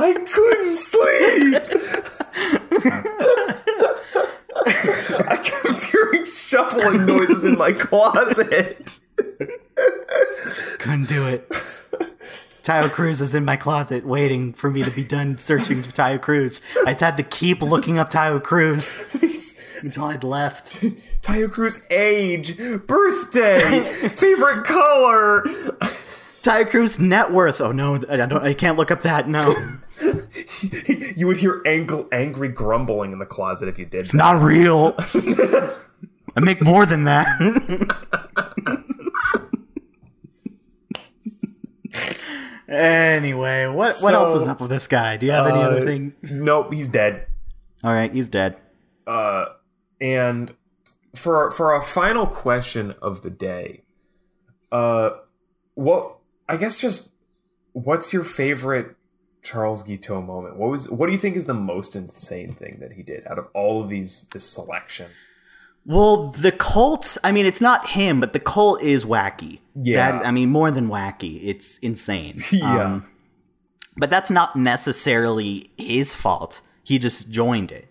I 0.00 0.12
couldn't 0.12 0.26
sleep. 0.78 1.62
I 5.30 5.36
kept 5.42 5.80
hearing 5.84 6.24
shuffling 6.24 7.06
noises 7.06 7.44
in 7.44 7.56
my 7.56 7.72
closet. 7.72 8.98
Couldn't 10.78 11.08
do 11.08 11.26
it. 11.26 11.50
Taio 12.68 12.90
Cruz 12.90 13.20
was 13.20 13.34
in 13.34 13.46
my 13.46 13.56
closet 13.56 14.04
waiting 14.04 14.52
for 14.52 14.68
me 14.68 14.82
to 14.82 14.90
be 14.90 15.02
done 15.02 15.38
searching 15.38 15.78
for 15.78 15.90
Taio 15.90 16.20
Cruz. 16.20 16.60
I 16.86 16.94
had 16.98 17.16
to 17.16 17.22
keep 17.22 17.62
looking 17.62 17.98
up 17.98 18.10
Taio 18.10 18.42
Cruz 18.42 18.94
until 19.82 20.04
I'd 20.04 20.22
left. 20.22 20.72
Taio 21.22 21.50
Cruz 21.50 21.86
age, 21.90 22.58
birthday, 22.86 23.80
favorite 24.10 24.64
color. 24.64 25.44
Taio 26.42 26.68
Cruz 26.68 26.98
net 26.98 27.32
worth. 27.32 27.62
Oh 27.62 27.72
no, 27.72 28.02
I 28.08 28.16
don't. 28.16 28.42
I 28.42 28.52
can't 28.52 28.76
look 28.76 28.90
up 28.90 29.00
that. 29.00 29.28
No, 29.28 29.56
You 31.18 31.26
would 31.26 31.38
hear 31.38 31.62
ang- 31.66 32.06
angry 32.12 32.48
grumbling 32.48 33.10
in 33.10 33.18
the 33.18 33.26
closet 33.26 33.68
if 33.68 33.76
you 33.76 33.86
did. 33.86 34.06
That. 34.06 34.14
not 34.14 34.40
real. 34.40 34.94
I 36.36 36.40
make 36.40 36.62
more 36.62 36.86
than 36.86 37.04
that. 37.04 37.26
anyway, 42.68 43.66
what 43.66 43.96
what 44.00 44.14
else 44.14 44.40
is 44.42 44.48
up 44.48 44.60
with 44.60 44.70
this 44.70 44.86
guy? 44.86 45.16
Do 45.16 45.26
you 45.26 45.32
have 45.32 45.46
any 45.46 45.60
other 45.62 45.80
Uh, 45.80 45.84
thing? 45.84 46.14
Nope, 46.22 46.72
he's 46.72 46.88
dead. 46.88 47.26
All 47.84 47.92
right, 47.92 48.12
he's 48.12 48.28
dead. 48.28 48.56
Uh, 49.06 49.46
And 50.00 50.54
for 51.16 51.50
for 51.50 51.74
a 51.74 51.82
final 51.82 52.26
question 52.26 52.94
of 53.02 53.22
the 53.22 53.30
day, 53.30 53.82
uh, 54.70 55.10
what 55.74 56.16
I 56.48 56.56
guess 56.56 56.78
just 56.80 57.10
what's 57.72 58.12
your 58.12 58.24
favorite 58.24 58.94
Charles 59.42 59.82
Guiteau 59.82 60.20
moment? 60.22 60.56
What 60.56 60.70
was 60.70 60.90
what 60.90 61.06
do 61.06 61.12
you 61.12 61.18
think 61.18 61.36
is 61.36 61.46
the 61.46 61.54
most 61.54 61.96
insane 61.96 62.52
thing 62.52 62.78
that 62.80 62.94
he 62.94 63.02
did 63.02 63.26
out 63.26 63.38
of 63.38 63.48
all 63.54 63.82
of 63.82 63.88
these 63.88 64.24
this 64.32 64.44
selection? 64.44 65.10
Well, 65.88 66.32
the 66.32 66.52
cult, 66.52 67.16
I 67.24 67.32
mean, 67.32 67.46
it's 67.46 67.62
not 67.62 67.88
him, 67.90 68.20
but 68.20 68.34
the 68.34 68.40
cult 68.40 68.82
is 68.82 69.06
wacky. 69.06 69.60
Yeah. 69.74 70.12
That, 70.12 70.26
I 70.26 70.30
mean, 70.30 70.50
more 70.50 70.70
than 70.70 70.88
wacky. 70.88 71.40
It's 71.42 71.78
insane. 71.78 72.36
Yeah. 72.52 72.84
Um, 72.84 73.06
but 73.96 74.10
that's 74.10 74.30
not 74.30 74.54
necessarily 74.54 75.70
his 75.76 76.14
fault. 76.14 76.60
He 76.84 76.98
just 76.98 77.30
joined 77.30 77.72
it. 77.72 77.88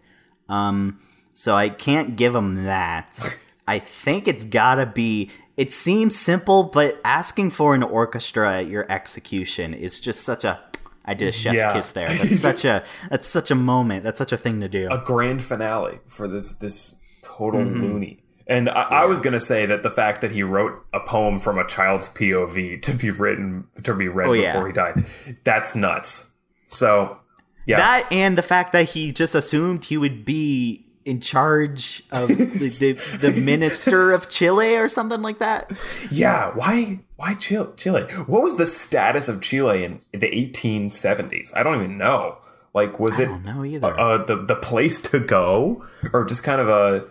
Um, 0.47 0.99
so 1.33 1.53
I 1.53 1.69
can't 1.69 2.15
give 2.15 2.33
him 2.33 2.63
that. 2.63 3.19
I 3.67 3.79
think 3.79 4.27
it's 4.27 4.45
gotta 4.45 4.85
be. 4.85 5.29
It 5.57 5.73
seems 5.73 6.15
simple, 6.17 6.63
but 6.63 7.01
asking 7.03 7.49
for 7.49 7.75
an 7.75 7.83
orchestra 7.83 8.57
at 8.57 8.67
your 8.67 8.89
execution 8.91 9.73
is 9.73 9.99
just 9.99 10.21
such 10.21 10.45
a. 10.45 10.59
I 11.07 11.13
did 11.13 11.29
a 11.29 11.31
chef's 11.31 11.55
Yeah. 11.57 11.73
kiss 11.73 11.91
there. 11.91 12.09
That's 12.13 12.39
such 12.39 12.65
a 12.65 12.83
that's 13.09 13.27
such 13.27 13.49
a 13.49 13.55
moment. 13.55 14.03
That's 14.03 14.17
such 14.17 14.31
a 14.33 14.37
thing 14.37 14.59
to 14.61 14.67
do. 14.67 14.87
a 14.91 14.97
grand 14.97 15.41
finale 15.41 15.99
for 16.05 16.27
this 16.27 16.53
this 16.55 16.99
total 17.21 17.61
Mm-hmm. 17.61 17.81
loony. 17.83 18.19
And 18.49 18.69
I, 18.69 18.81
I 19.03 19.05
was 19.05 19.19
gonna 19.19 19.39
say 19.39 19.65
that 19.65 19.83
the 19.83 19.89
fact 19.91 20.21
that 20.21 20.31
he 20.31 20.43
wrote 20.43 20.85
a 20.93 20.99
poem 20.99 21.39
from 21.39 21.57
a 21.57 21.65
child's 21.67 22.07
POV 22.09 22.81
to 22.81 22.93
be 22.93 23.09
written 23.09 23.65
to 23.83 23.93
be 23.93 24.07
read 24.07 24.27
Oh, 24.27 24.33
before 24.33 24.41
yeah. 24.41 24.67
he 24.67 24.73
died, 24.73 25.05
that's 25.43 25.75
nuts. 25.75 26.33
So 26.65 27.17
yeah, 27.65 27.77
That 27.77 28.11
and 28.11 28.37
the 28.37 28.41
fact 28.41 28.71
that 28.73 28.89
he 28.89 29.11
just 29.11 29.35
assumed 29.35 29.85
he 29.85 29.97
would 29.97 30.23
be 30.23 30.86
in 31.07 31.21
charge 31.21 32.03
of 32.11 32.27
the, 32.27 32.35
the, 33.15 33.17
the 33.31 33.41
minister 33.41 34.11
of 34.11 34.29
Chile 34.29 34.75
or 34.75 34.89
something 34.89 35.21
like 35.21 35.39
that. 35.39 35.71
yeah. 36.11 36.51
Why 36.53 36.99
why 37.15 37.33
Chile? 37.35 37.69
Chile? 37.77 38.03
What 38.27 38.43
was 38.43 38.57
the 38.57 38.67
status 38.67 39.27
of 39.27 39.41
Chile 39.41 39.83
in 39.83 40.01
the 40.11 40.27
1870s? 40.29 41.55
I 41.55 41.63
don't 41.63 41.75
even 41.75 41.97
know. 41.97 42.37
Like, 42.73 42.99
was 42.99 43.17
it 43.17 43.27
know 43.41 43.63
either. 43.65 43.99
uh, 43.99 44.23
the 44.25 44.35
the 44.35 44.55
place 44.55 45.01
to 45.03 45.19
go, 45.19 45.83
or 46.13 46.25
just 46.25 46.43
kind 46.43 46.61
of 46.61 46.69
a 46.69 47.05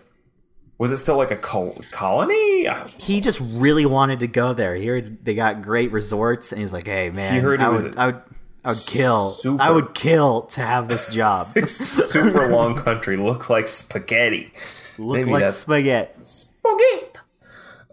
was 0.77 0.91
it 0.91 0.97
still 0.97 1.17
like 1.17 1.31
a 1.31 1.35
col- 1.35 1.81
colony? 1.91 2.67
He 2.99 3.19
just 3.19 3.39
really 3.41 3.85
wanted 3.85 4.19
to 4.19 4.27
go 4.27 4.53
there. 4.53 4.75
He 4.75 4.85
heard 4.85 5.25
they 5.25 5.33
got 5.35 5.61
great 5.61 5.91
resorts, 5.91 6.51
and 6.53 6.61
he's 6.61 6.71
like, 6.71 6.85
"Hey, 6.85 7.09
man, 7.09 7.33
He 7.33 7.39
heard 7.41 7.59
it 7.59 7.63
I, 7.65 7.69
was 7.69 7.83
would, 7.83 7.95
a- 7.95 7.99
I 7.99 8.05
would, 8.05 8.21
I 8.67 8.71
would 8.71 8.85
kill, 8.85 9.29
Super. 9.29 9.63
I 9.63 9.69
would 9.71 9.93
kill 9.93 10.41
to 10.43 10.61
have 10.61 10.87
this 10.87 11.07
job. 11.07 11.47
It's 11.55 11.71
super 11.71 12.49
long 12.49 12.75
country 12.75 13.17
look 13.17 13.49
like 13.49 13.67
spaghetti. 13.67 14.51
Look 14.97 15.17
Maybe 15.19 15.31
like 15.31 15.49
spaghetti." 15.49 16.11
Spaghetti. 16.21 17.07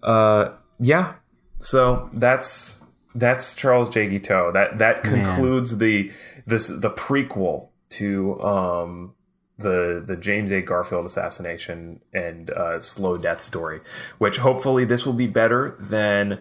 Uh, 0.02 0.50
yeah. 0.78 1.14
So 1.58 2.10
that's 2.12 2.82
that's 3.14 3.54
Charles 3.54 3.88
J. 3.88 4.08
Guiteau. 4.08 4.52
That 4.52 4.78
that 4.78 5.02
concludes 5.04 5.78
the 5.78 6.10
this 6.46 6.68
the 6.68 6.90
prequel 6.90 7.68
to 7.90 8.42
um 8.42 9.14
the 9.58 10.02
the 10.04 10.16
James 10.16 10.50
A. 10.52 10.60
Garfield 10.60 11.06
assassination 11.06 12.00
and 12.12 12.50
uh, 12.50 12.80
slow 12.80 13.16
death 13.16 13.40
story, 13.40 13.80
which 14.18 14.38
hopefully 14.38 14.84
this 14.84 15.06
will 15.06 15.12
be 15.12 15.26
better 15.26 15.76
than 15.78 16.40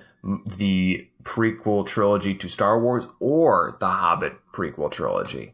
the 0.58 1.08
prequel 1.24 1.86
trilogy 1.86 2.34
to 2.36 2.50
Star 2.50 2.80
Wars 2.80 3.06
or 3.20 3.78
the 3.80 3.88
Hobbit 3.88 4.34
prequel 4.52 4.90
trilogy, 4.92 5.54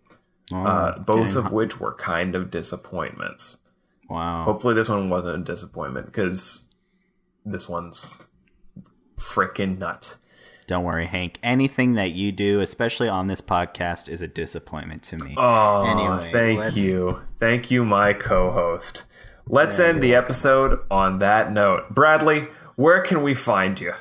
uh, 0.54 1.00
both 1.00 1.36
of 1.36 1.52
which 1.52 1.80
were 1.80 1.94
kind 1.94 2.36
of 2.36 2.50
disappointments. 2.50 3.58
Wow. 4.10 4.44
Hopefully, 4.44 4.74
this 4.74 4.90
one 4.90 5.10
wasn't 5.10 5.36
a 5.36 5.44
disappointment 5.44 6.06
because 6.06 6.70
this 7.46 7.68
one's 7.68 8.22
freaking 9.18 9.78
nuts. 9.78 10.20
Don't 10.70 10.84
worry, 10.84 11.08
Hank. 11.08 11.40
Anything 11.42 11.96
that 11.96 12.12
you 12.12 12.32
do, 12.32 12.60
especially 12.62 13.10
on 13.10 13.26
this 13.26 13.42
podcast, 13.42 14.08
is 14.08 14.22
a 14.22 14.28
disappointment 14.28 15.02
to 15.02 15.18
me. 15.18 15.34
Oh, 15.36 15.84
Anyway, 15.88 16.32
thank 16.32 16.60
let's- 16.60 16.78
you. 16.78 17.22
Thank 17.40 17.72
you, 17.72 17.84
my 17.84 18.14
co 18.14 18.52
host. 18.52 19.06
Let's 19.48 19.80
end 19.80 20.00
the 20.04 20.14
episode 20.14 20.78
on 20.92 21.18
that 21.20 21.52
note. 21.52 21.90
Bradley, 21.90 22.50
where 22.76 23.02
can 23.02 23.24
we 23.24 23.34
find 23.34 23.82
you? 23.82 23.94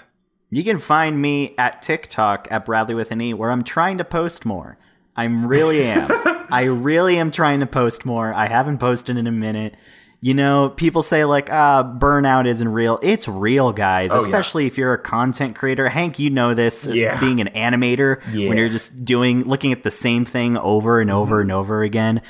You 0.50 0.62
can 0.62 0.78
find 0.78 1.22
me 1.22 1.54
at 1.56 1.80
TikTok 1.80 2.48
at 2.50 2.66
Bradley 2.66 2.94
with 2.94 3.12
an 3.12 3.22
E, 3.22 3.32
where 3.32 3.50
I'm 3.50 3.64
trying 3.64 3.96
to 3.96 4.04
post 4.04 4.44
more. 4.44 4.76
I'm 5.16 5.46
really 5.46 5.82
am. 5.84 6.06
I 6.50 6.64
really 6.64 7.16
am 7.16 7.30
trying 7.30 7.60
to 7.60 7.66
post 7.66 8.04
more. 8.04 8.34
I 8.34 8.46
haven't 8.46 8.76
posted 8.76 9.16
in 9.16 9.26
a 9.26 9.32
minute. 9.32 9.74
You 10.20 10.34
know, 10.34 10.70
people 10.70 11.04
say 11.04 11.24
like, 11.24 11.48
ah, 11.50 11.84
burnout 11.84 12.46
isn't 12.48 12.68
real. 12.68 12.98
It's 13.04 13.28
real, 13.28 13.72
guys. 13.72 14.10
yeah. 14.10 14.16
Especially 14.18 14.66
if 14.66 14.76
you're 14.76 14.92
a 14.92 14.98
content 14.98 15.54
creator. 15.54 15.88
Hank, 15.88 16.18
you 16.18 16.28
know 16.28 16.54
this 16.54 16.84
as 16.86 16.96
Yeah. 16.96 17.20
being 17.20 17.40
an 17.40 17.48
animator 17.54 18.20
Yeah. 18.32 18.48
when 18.48 18.58
you're 18.58 18.68
just 18.68 19.04
doing 19.04 19.42
looking 19.44 19.70
at 19.70 19.84
the 19.84 19.92
same 19.92 20.24
thing 20.24 20.56
over 20.58 21.00
and 21.00 21.08
over 21.10 21.40
and 21.40 21.52
over 21.52 21.82
again. 21.82 22.20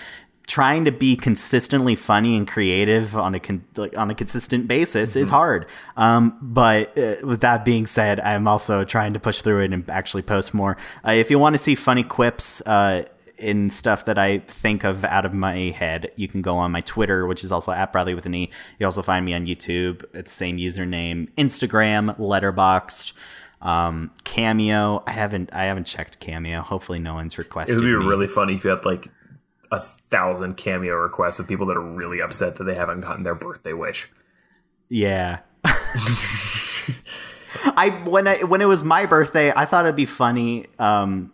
Trying 0.46 0.84
to 0.86 0.92
be 0.92 1.14
consistently 1.16 1.94
funny 1.94 2.34
and 2.36 2.46
creative 2.48 3.14
on 3.16 3.34
a 3.34 3.40
con- 3.40 3.64
like, 3.76 3.96
on 3.98 4.10
a 4.10 4.14
consistent 4.14 4.66
basis 4.68 5.14
is 5.16 5.28
hard. 5.30 5.64
Um, 5.96 6.36
but 6.42 6.96
uh, 6.96 7.16
with 7.22 7.40
that 7.40 7.64
being 7.66 7.86
said, 7.86 8.18
I'm 8.20 8.48
also 8.48 8.84
trying 8.84 9.12
to 9.14 9.20
push 9.20 9.40
through 9.42 9.60
it 9.64 9.72
and 9.74 9.88
actually 9.90 10.22
post 10.22 10.52
more. 10.54 10.76
Uh, 11.06 11.12
if 11.12 11.30
you 11.30 11.38
want 11.38 11.54
to 11.54 11.58
see 11.58 11.74
funny 11.74 12.02
quips, 12.02 12.62
uh, 12.66 13.04
in 13.38 13.70
stuff 13.70 14.04
that 14.06 14.18
I 14.18 14.38
think 14.38 14.84
of 14.84 15.04
out 15.04 15.24
of 15.24 15.32
my 15.32 15.56
head, 15.70 16.10
you 16.16 16.28
can 16.28 16.42
go 16.42 16.56
on 16.56 16.72
my 16.72 16.80
Twitter, 16.80 17.26
which 17.26 17.44
is 17.44 17.52
also 17.52 17.72
at 17.72 17.92
Bradley 17.92 18.14
with 18.14 18.26
an 18.26 18.34
E. 18.34 18.50
You 18.78 18.86
also 18.86 19.02
find 19.02 19.24
me 19.24 19.34
on 19.34 19.46
YouTube. 19.46 20.04
It's 20.12 20.32
same 20.32 20.58
username. 20.58 21.30
Instagram, 21.34 22.16
Letterboxd, 22.18 23.12
um, 23.62 24.10
Cameo. 24.24 25.02
I 25.06 25.12
haven't 25.12 25.50
I 25.52 25.64
haven't 25.64 25.84
checked 25.84 26.20
Cameo. 26.20 26.62
Hopefully, 26.62 26.98
no 26.98 27.14
one's 27.14 27.38
requested. 27.38 27.76
It 27.76 27.78
would 27.78 27.86
be 27.86 27.98
me. 27.98 28.06
really 28.06 28.28
funny 28.28 28.54
if 28.54 28.64
you 28.64 28.70
had 28.70 28.84
like 28.84 29.08
a 29.70 29.80
thousand 29.80 30.56
cameo 30.56 30.94
requests 30.94 31.38
of 31.38 31.46
people 31.46 31.66
that 31.66 31.76
are 31.76 31.96
really 31.96 32.20
upset 32.20 32.56
that 32.56 32.64
they 32.64 32.74
haven't 32.74 33.00
gotten 33.00 33.22
their 33.22 33.34
birthday 33.34 33.72
wish. 33.72 34.10
Yeah. 34.88 35.40
I 37.64 38.02
when 38.04 38.26
I 38.26 38.44
when 38.44 38.60
it 38.60 38.66
was 38.66 38.82
my 38.82 39.06
birthday, 39.06 39.52
I 39.54 39.64
thought 39.64 39.84
it'd 39.84 39.96
be 39.96 40.06
funny 40.06 40.66
um 40.78 41.32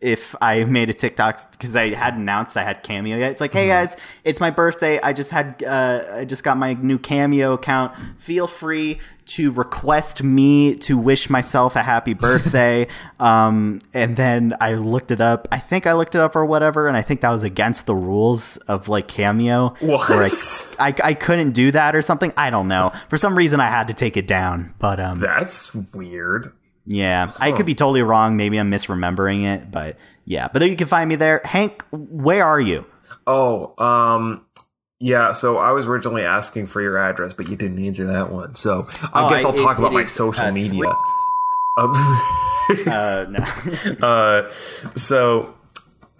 if 0.00 0.34
I 0.40 0.64
made 0.64 0.90
a 0.90 0.94
TikTok 0.94 1.52
because 1.52 1.74
I 1.74 1.94
hadn't 1.94 2.20
announced 2.22 2.56
I 2.56 2.64
had 2.64 2.82
Cameo 2.82 3.16
yet. 3.16 3.32
It's 3.32 3.40
like, 3.40 3.52
hey 3.52 3.68
guys, 3.68 3.96
it's 4.24 4.40
my 4.40 4.50
birthday. 4.50 5.00
I 5.00 5.12
just 5.12 5.30
had 5.30 5.62
uh, 5.64 6.04
I 6.12 6.24
just 6.24 6.44
got 6.44 6.56
my 6.56 6.74
new 6.74 6.98
Cameo 6.98 7.54
account. 7.54 7.94
Feel 8.18 8.46
free 8.46 8.98
to 9.26 9.50
request 9.50 10.22
me 10.22 10.76
to 10.76 10.96
wish 10.96 11.28
myself 11.28 11.74
a 11.74 11.82
happy 11.82 12.14
birthday. 12.26 12.86
um, 13.18 13.80
and 13.92 14.16
then 14.16 14.54
I 14.60 14.74
looked 14.74 15.10
it 15.10 15.20
up. 15.20 15.48
I 15.50 15.58
think 15.58 15.86
I 15.86 15.94
looked 15.94 16.14
it 16.14 16.20
up 16.20 16.36
or 16.36 16.44
whatever, 16.44 16.86
and 16.88 16.96
I 16.96 17.02
think 17.02 17.22
that 17.22 17.30
was 17.30 17.42
against 17.42 17.86
the 17.86 17.94
rules 17.94 18.56
of 18.68 18.88
like 18.88 19.08
Cameo. 19.08 19.74
What? 19.80 20.76
I, 20.78 20.88
I, 20.88 20.94
I 21.02 21.14
couldn't 21.14 21.52
do 21.52 21.70
that 21.72 21.96
or 21.96 22.02
something. 22.02 22.32
I 22.36 22.50
don't 22.50 22.68
know. 22.68 22.92
For 23.08 23.16
some 23.18 23.36
reason, 23.36 23.60
I 23.60 23.68
had 23.68 23.88
to 23.88 23.94
take 23.94 24.16
it 24.16 24.26
down. 24.28 24.74
But 24.78 25.00
um, 25.00 25.20
That's 25.20 25.74
weird. 25.74 26.52
Yeah, 26.86 27.32
I 27.40 27.52
could 27.52 27.66
be 27.66 27.74
totally 27.74 28.02
wrong. 28.02 28.36
Maybe 28.36 28.58
I'm 28.58 28.70
misremembering 28.70 29.44
it, 29.44 29.70
but 29.70 29.96
yeah. 30.24 30.48
But 30.52 30.62
you 30.68 30.76
can 30.76 30.86
find 30.88 31.08
me 31.08 31.16
there. 31.16 31.40
Hank, 31.44 31.84
where 31.90 32.44
are 32.44 32.60
you? 32.60 32.84
Oh, 33.26 33.74
um, 33.82 34.44
yeah. 35.00 35.32
So 35.32 35.58
I 35.58 35.72
was 35.72 35.86
originally 35.86 36.22
asking 36.22 36.68
for 36.68 36.80
your 36.80 36.96
address, 36.98 37.34
but 37.34 37.48
you 37.48 37.56
didn't 37.56 37.84
answer 37.84 38.06
that 38.06 38.30
one. 38.32 38.54
So 38.54 38.86
I 39.12 39.26
Oh, 39.26 39.30
guess 39.30 39.44
I- 39.44 39.48
I'll 39.48 39.54
talk 39.54 39.76
it- 39.76 39.80
about 39.80 39.92
it 39.92 39.94
my 39.94 40.02
is, 40.02 40.12
social 40.12 40.44
uh, 40.46 40.52
media. 40.52 40.84
three- 41.78 42.84
Uh, 42.86 43.26
no. 43.30 44.06
uh, 44.06 44.50
so 44.96 45.54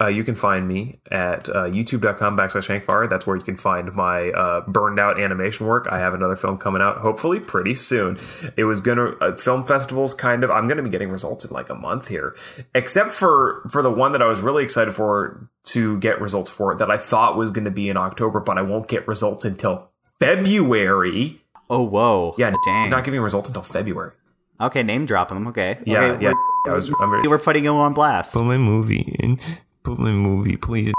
uh, 0.00 0.06
you 0.08 0.24
can 0.24 0.34
find 0.34 0.68
me 0.68 1.00
at 1.10 1.48
uh, 1.48 1.64
youtube.com 1.64 2.36
backslash 2.36 2.66
hankfire. 2.68 3.06
That's 3.06 3.26
where 3.26 3.36
you 3.36 3.42
can 3.42 3.56
find 3.56 3.92
my 3.94 4.30
uh, 4.30 4.60
burned 4.68 4.98
out 5.00 5.20
animation 5.20 5.66
work. 5.66 5.86
I 5.90 5.98
have 5.98 6.14
another 6.14 6.36
film 6.36 6.58
coming 6.58 6.82
out 6.82 6.98
hopefully 6.98 7.40
pretty 7.40 7.74
soon. 7.74 8.18
It 8.56 8.64
was 8.64 8.80
gonna 8.80 9.10
uh, 9.20 9.36
film 9.36 9.64
festivals 9.64 10.14
kind 10.14 10.44
of. 10.44 10.50
I'm 10.50 10.68
gonna 10.68 10.82
be 10.82 10.90
getting 10.90 11.10
results 11.10 11.44
in 11.44 11.50
like 11.52 11.70
a 11.70 11.74
month 11.74 12.08
here, 12.08 12.36
except 12.74 13.10
for 13.10 13.62
for 13.70 13.82
the 13.82 13.90
one 13.90 14.12
that 14.12 14.22
I 14.22 14.26
was 14.26 14.40
really 14.40 14.62
excited 14.64 14.92
for 14.94 15.48
to 15.64 15.98
get 15.98 16.20
results 16.20 16.50
for 16.50 16.74
that 16.76 16.90
I 16.90 16.96
thought 16.98 17.36
was 17.36 17.50
gonna 17.50 17.70
be 17.70 17.88
in 17.88 17.96
October, 17.96 18.40
but 18.40 18.58
I 18.58 18.62
won't 18.62 18.88
get 18.88 19.08
results 19.08 19.44
until 19.44 19.90
February. 20.20 21.40
oh, 21.68 21.82
whoa. 21.82 22.34
Yeah, 22.38 22.54
dang. 22.64 22.84
he's 22.84 22.90
not 22.90 23.04
giving 23.04 23.20
results 23.20 23.48
until 23.48 23.62
February. 23.62 24.12
okay, 24.60 24.82
name 24.82 25.06
drop 25.06 25.30
him. 25.30 25.46
Okay. 25.48 25.78
Yeah, 25.84 26.04
okay, 26.04 26.24
yeah. 26.24 26.32
We're, 26.64 26.72
I 26.72 26.76
was. 26.76 26.88
I'm 27.00 27.10
very, 27.10 27.28
we're 27.28 27.38
putting 27.38 27.64
him 27.64 27.74
on 27.74 27.92
blast. 27.94 28.32
Put 28.34 28.44
my 28.44 28.56
movie 28.56 29.16
in. 29.20 29.36
Put 29.36 29.46
my 29.48 29.65
movie, 29.94 30.56
please. 30.56 30.92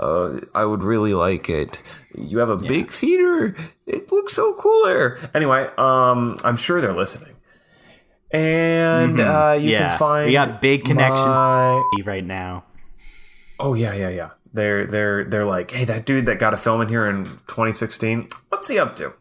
Uh, 0.00 0.40
I 0.54 0.64
would 0.64 0.82
really 0.82 1.14
like 1.14 1.48
it. 1.48 1.80
You 2.14 2.38
have 2.38 2.48
a 2.50 2.56
big 2.56 2.90
theater. 2.90 3.54
It 3.86 4.10
looks 4.12 4.34
so 4.34 4.54
cool 4.54 4.84
there. 4.84 5.18
Anyway, 5.34 5.68
um, 5.78 6.36
I'm 6.44 6.56
sure 6.56 6.80
they're 6.80 6.94
listening. 6.96 7.36
And 8.30 9.20
uh, 9.20 9.56
you 9.58 9.60
Mm-hmm. 9.60 9.68
Yeah. 9.68 9.88
can 9.90 9.98
find 9.98 10.26
We 10.26 10.32
got 10.32 10.60
big 10.60 10.84
connection 10.84 11.26
my- 11.28 11.82
Right 12.04 12.24
now. 12.24 12.64
Oh 13.58 13.74
yeah, 13.74 13.94
yeah, 13.94 14.08
yeah. 14.10 14.30
They're 14.52 14.86
they're 14.86 15.24
they're 15.24 15.44
like, 15.46 15.70
hey, 15.70 15.84
that 15.84 16.04
dude 16.04 16.26
that 16.26 16.38
got 16.38 16.54
a 16.54 16.56
film 16.56 16.80
in 16.80 16.88
here 16.88 17.06
in 17.06 17.24
2016. 17.24 18.28
What's 18.50 18.68
he 18.68 18.78
up 18.78 18.96
to? 18.96 19.14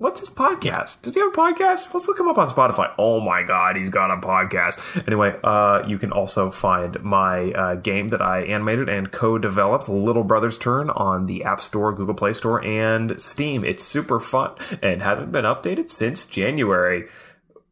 What's 0.00 0.20
his 0.20 0.30
podcast? 0.30 1.02
Does 1.02 1.12
he 1.14 1.20
have 1.20 1.28
a 1.30 1.36
podcast? 1.36 1.92
Let's 1.92 2.08
look 2.08 2.18
him 2.18 2.26
up 2.26 2.38
on 2.38 2.48
Spotify. 2.48 2.90
Oh 2.98 3.20
my 3.20 3.42
god, 3.42 3.76
he's 3.76 3.90
got 3.90 4.10
a 4.10 4.16
podcast. 4.16 5.06
Anyway, 5.06 5.38
uh, 5.44 5.84
you 5.86 5.98
can 5.98 6.10
also 6.10 6.50
find 6.50 7.02
my 7.02 7.52
uh, 7.52 7.74
game 7.74 8.08
that 8.08 8.22
I 8.22 8.40
animated 8.44 8.88
and 8.88 9.12
co-developed, 9.12 9.90
Little 9.90 10.24
Brother's 10.24 10.56
Turn, 10.56 10.88
on 10.88 11.26
the 11.26 11.44
App 11.44 11.60
Store, 11.60 11.92
Google 11.92 12.14
Play 12.14 12.32
Store, 12.32 12.64
and 12.64 13.20
Steam. 13.20 13.62
It's 13.62 13.82
super 13.82 14.18
fun 14.18 14.54
and 14.82 15.02
hasn't 15.02 15.32
been 15.32 15.44
updated 15.44 15.90
since 15.90 16.24
January. 16.24 17.04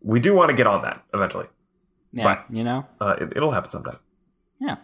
We 0.02 0.20
do 0.20 0.34
want 0.34 0.50
to 0.50 0.54
get 0.54 0.66
on 0.66 0.82
that 0.82 1.02
eventually. 1.14 1.46
Yeah. 2.12 2.24
But- 2.24 2.54
You 2.54 2.62
know? 2.62 2.86
Uh, 3.00 3.16
it, 3.18 3.32
it'll 3.36 3.52
happen 3.52 3.70
sometime. 3.70 4.00
Yeah. 4.60 4.76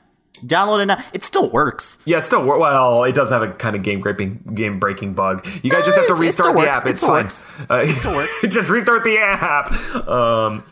Download 0.43 0.83
it 0.83 0.87
now. 0.87 1.03
It 1.13 1.23
still 1.23 1.49
works. 1.51 1.99
Yeah, 2.05 2.19
it 2.19 2.25
still 2.25 2.45
works. 2.45 2.61
well. 2.61 3.05
It 3.05 3.15
does 3.15 3.31
have 3.31 3.43
a 3.43 3.53
kind 3.53 3.77
of 3.77 3.83
game 3.83 4.01
breaking 4.01 4.43
game 4.55 4.79
breaking 4.81 5.15
bug. 5.15 5.47
You 5.63 5.71
guys 5.71 5.85
just 5.85 5.97
have 5.97 6.09
to 6.09 6.15
restart 6.15 6.57
the 6.57 6.69
app. 6.69 6.87
It's 6.87 7.01
still 7.01 7.11
fine. 7.11 7.25
works. 7.25 7.47
Uh, 7.71 7.87
still 7.87 8.15
works. 8.15 8.43
just 8.49 8.69
restart 8.69 9.05
the 9.05 9.19
app. 9.19 10.09
Um, 10.09 10.65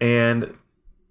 and 0.00 0.56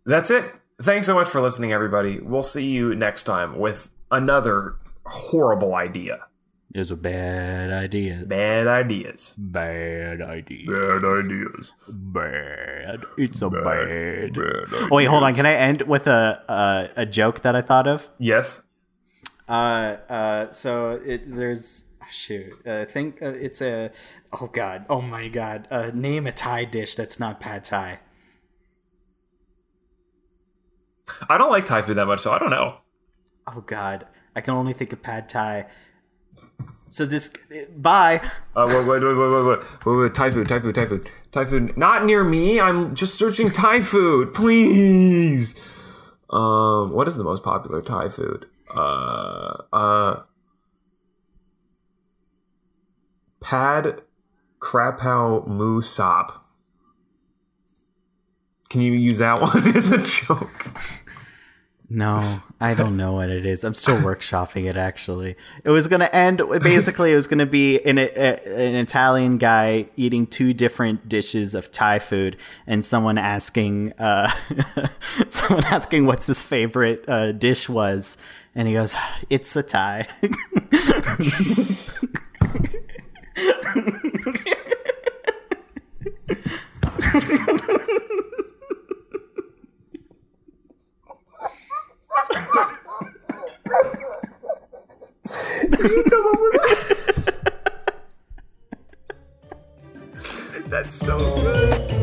that's 0.05 0.31
it. 0.31 0.43
Thanks 0.81 1.05
so 1.05 1.13
much 1.13 1.27
for 1.27 1.39
listening, 1.41 1.71
everybody. 1.71 2.19
We'll 2.19 2.41
see 2.41 2.67
you 2.67 2.95
next 2.95 3.23
time 3.23 3.57
with 3.59 3.89
another 4.11 4.75
horrible 5.05 5.75
idea. 5.75 6.25
Those 6.73 6.91
a 6.91 6.95
bad 6.95 7.71
idea. 7.71 8.23
Bad 8.27 8.67
ideas. 8.67 9.33
Bad 9.37 10.21
ideas. 10.21 10.67
Bad 10.67 11.03
ideas. 11.03 11.73
Bad. 11.91 12.99
It's 13.17 13.41
a 13.41 13.49
bad. 13.49 14.33
Bad 14.33 14.67
Oh, 14.73 14.87
wait, 14.91 15.05
hold 15.05 15.23
on. 15.23 15.33
Can 15.33 15.47
I 15.47 15.53
end 15.53 15.81
with 15.83 16.05
a 16.05 16.43
a, 16.47 17.01
a 17.01 17.05
joke 17.07 17.41
that 17.41 17.55
I 17.55 17.61
thought 17.61 17.87
of? 17.87 18.07
Yes. 18.19 18.63
Uh, 19.47 19.97
uh, 20.09 20.51
so 20.51 21.01
it, 21.03 21.23
there's 21.25 21.85
shoot. 22.11 22.53
I 22.67 22.85
think 22.85 23.21
uh, 23.23 23.29
it's 23.29 23.61
a. 23.63 23.91
Oh 24.31 24.45
God. 24.45 24.85
Oh 24.89 25.01
my 25.01 25.27
God. 25.27 25.67
Uh, 25.71 25.89
name 25.91 26.27
a 26.27 26.31
Thai 26.31 26.65
dish 26.65 26.93
that's 26.93 27.19
not 27.19 27.39
pad 27.39 27.63
Thai. 27.63 27.99
I 31.27 31.39
don't 31.39 31.49
like 31.49 31.65
Thai 31.65 31.81
food 31.81 31.97
that 31.97 32.05
much, 32.05 32.19
so 32.19 32.31
I 32.31 32.37
don't 32.37 32.51
know. 32.51 32.77
Oh 33.47 33.61
God. 33.61 34.05
I 34.35 34.41
can 34.41 34.53
only 34.53 34.73
think 34.73 34.93
of 34.93 35.01
pad 35.01 35.27
Thai. 35.27 35.65
So 36.89 37.05
this. 37.05 37.31
Bye. 37.77 38.21
Uh, 38.55 38.65
wait, 38.67 38.87
wait, 38.87 39.03
wait, 39.03 39.13
wait, 39.15 39.29
wait, 39.29 39.45
wait, 39.45 39.85
wait, 39.85 39.97
wait, 39.97 40.13
Thai 40.13 40.31
food, 40.31 40.47
Thai 40.47 40.59
food, 40.59 40.75
Thai 40.75 40.85
food, 40.85 41.09
Thai 41.31 41.45
food. 41.45 41.77
Not 41.77 42.05
near 42.05 42.23
me. 42.23 42.59
I'm 42.59 42.95
just 42.95 43.15
searching 43.15 43.49
Thai 43.49 43.81
food, 43.81 44.33
please. 44.33 45.55
Um, 46.29 46.91
what 46.91 47.07
is 47.07 47.15
the 47.17 47.23
most 47.23 47.43
popular 47.43 47.81
Thai 47.81 48.09
food? 48.09 48.47
Uh, 48.75 49.63
uh, 49.73 50.23
Pad 53.39 54.01
Krapao 54.59 55.47
Moo 55.47 55.81
Sop. 55.81 56.45
Can 58.69 58.81
you 58.81 58.93
use 58.93 59.19
that 59.19 59.41
one 59.41 59.57
in 59.65 59.89
the 59.89 60.23
joke? 60.27 60.67
No, 61.91 62.43
I 62.61 62.75
don't 62.75 62.95
know 62.95 63.13
what 63.13 63.29
it 63.29 63.47
is. 63.47 63.63
I'm 63.63 63.73
still 63.73 63.97
workshopping 64.01 64.69
it. 64.69 64.77
Actually, 64.77 65.35
it 65.63 65.71
was 65.71 65.87
gonna 65.87 66.09
end. 66.13 66.39
Basically, 66.61 67.11
it 67.11 67.15
was 67.15 67.25
gonna 67.25 67.47
be 67.47 67.79
an 67.81 67.97
a, 67.97 68.07
an 68.07 68.75
Italian 68.75 69.39
guy 69.39 69.87
eating 69.95 70.27
two 70.27 70.53
different 70.53 71.09
dishes 71.09 71.55
of 71.55 71.71
Thai 71.71 71.97
food, 71.97 72.37
and 72.67 72.85
someone 72.85 73.17
asking, 73.17 73.93
uh, 73.93 74.31
someone 75.29 75.65
asking 75.65 76.05
what's 76.05 76.27
his 76.27 76.43
favorite 76.43 77.05
uh, 77.07 77.31
dish 77.31 77.67
was, 77.67 78.19
and 78.53 78.67
he 78.67 78.75
goes, 78.75 78.95
"It's 79.31 79.55
a 79.55 79.63
Thai." 79.63 80.07
Did 95.69 95.91
you 95.91 96.03
come 96.03 96.27
up 96.27 96.39
with 96.39 96.53
that? 96.53 97.03
That's 100.69 100.95
so 100.95 101.17
good. 101.35 101.99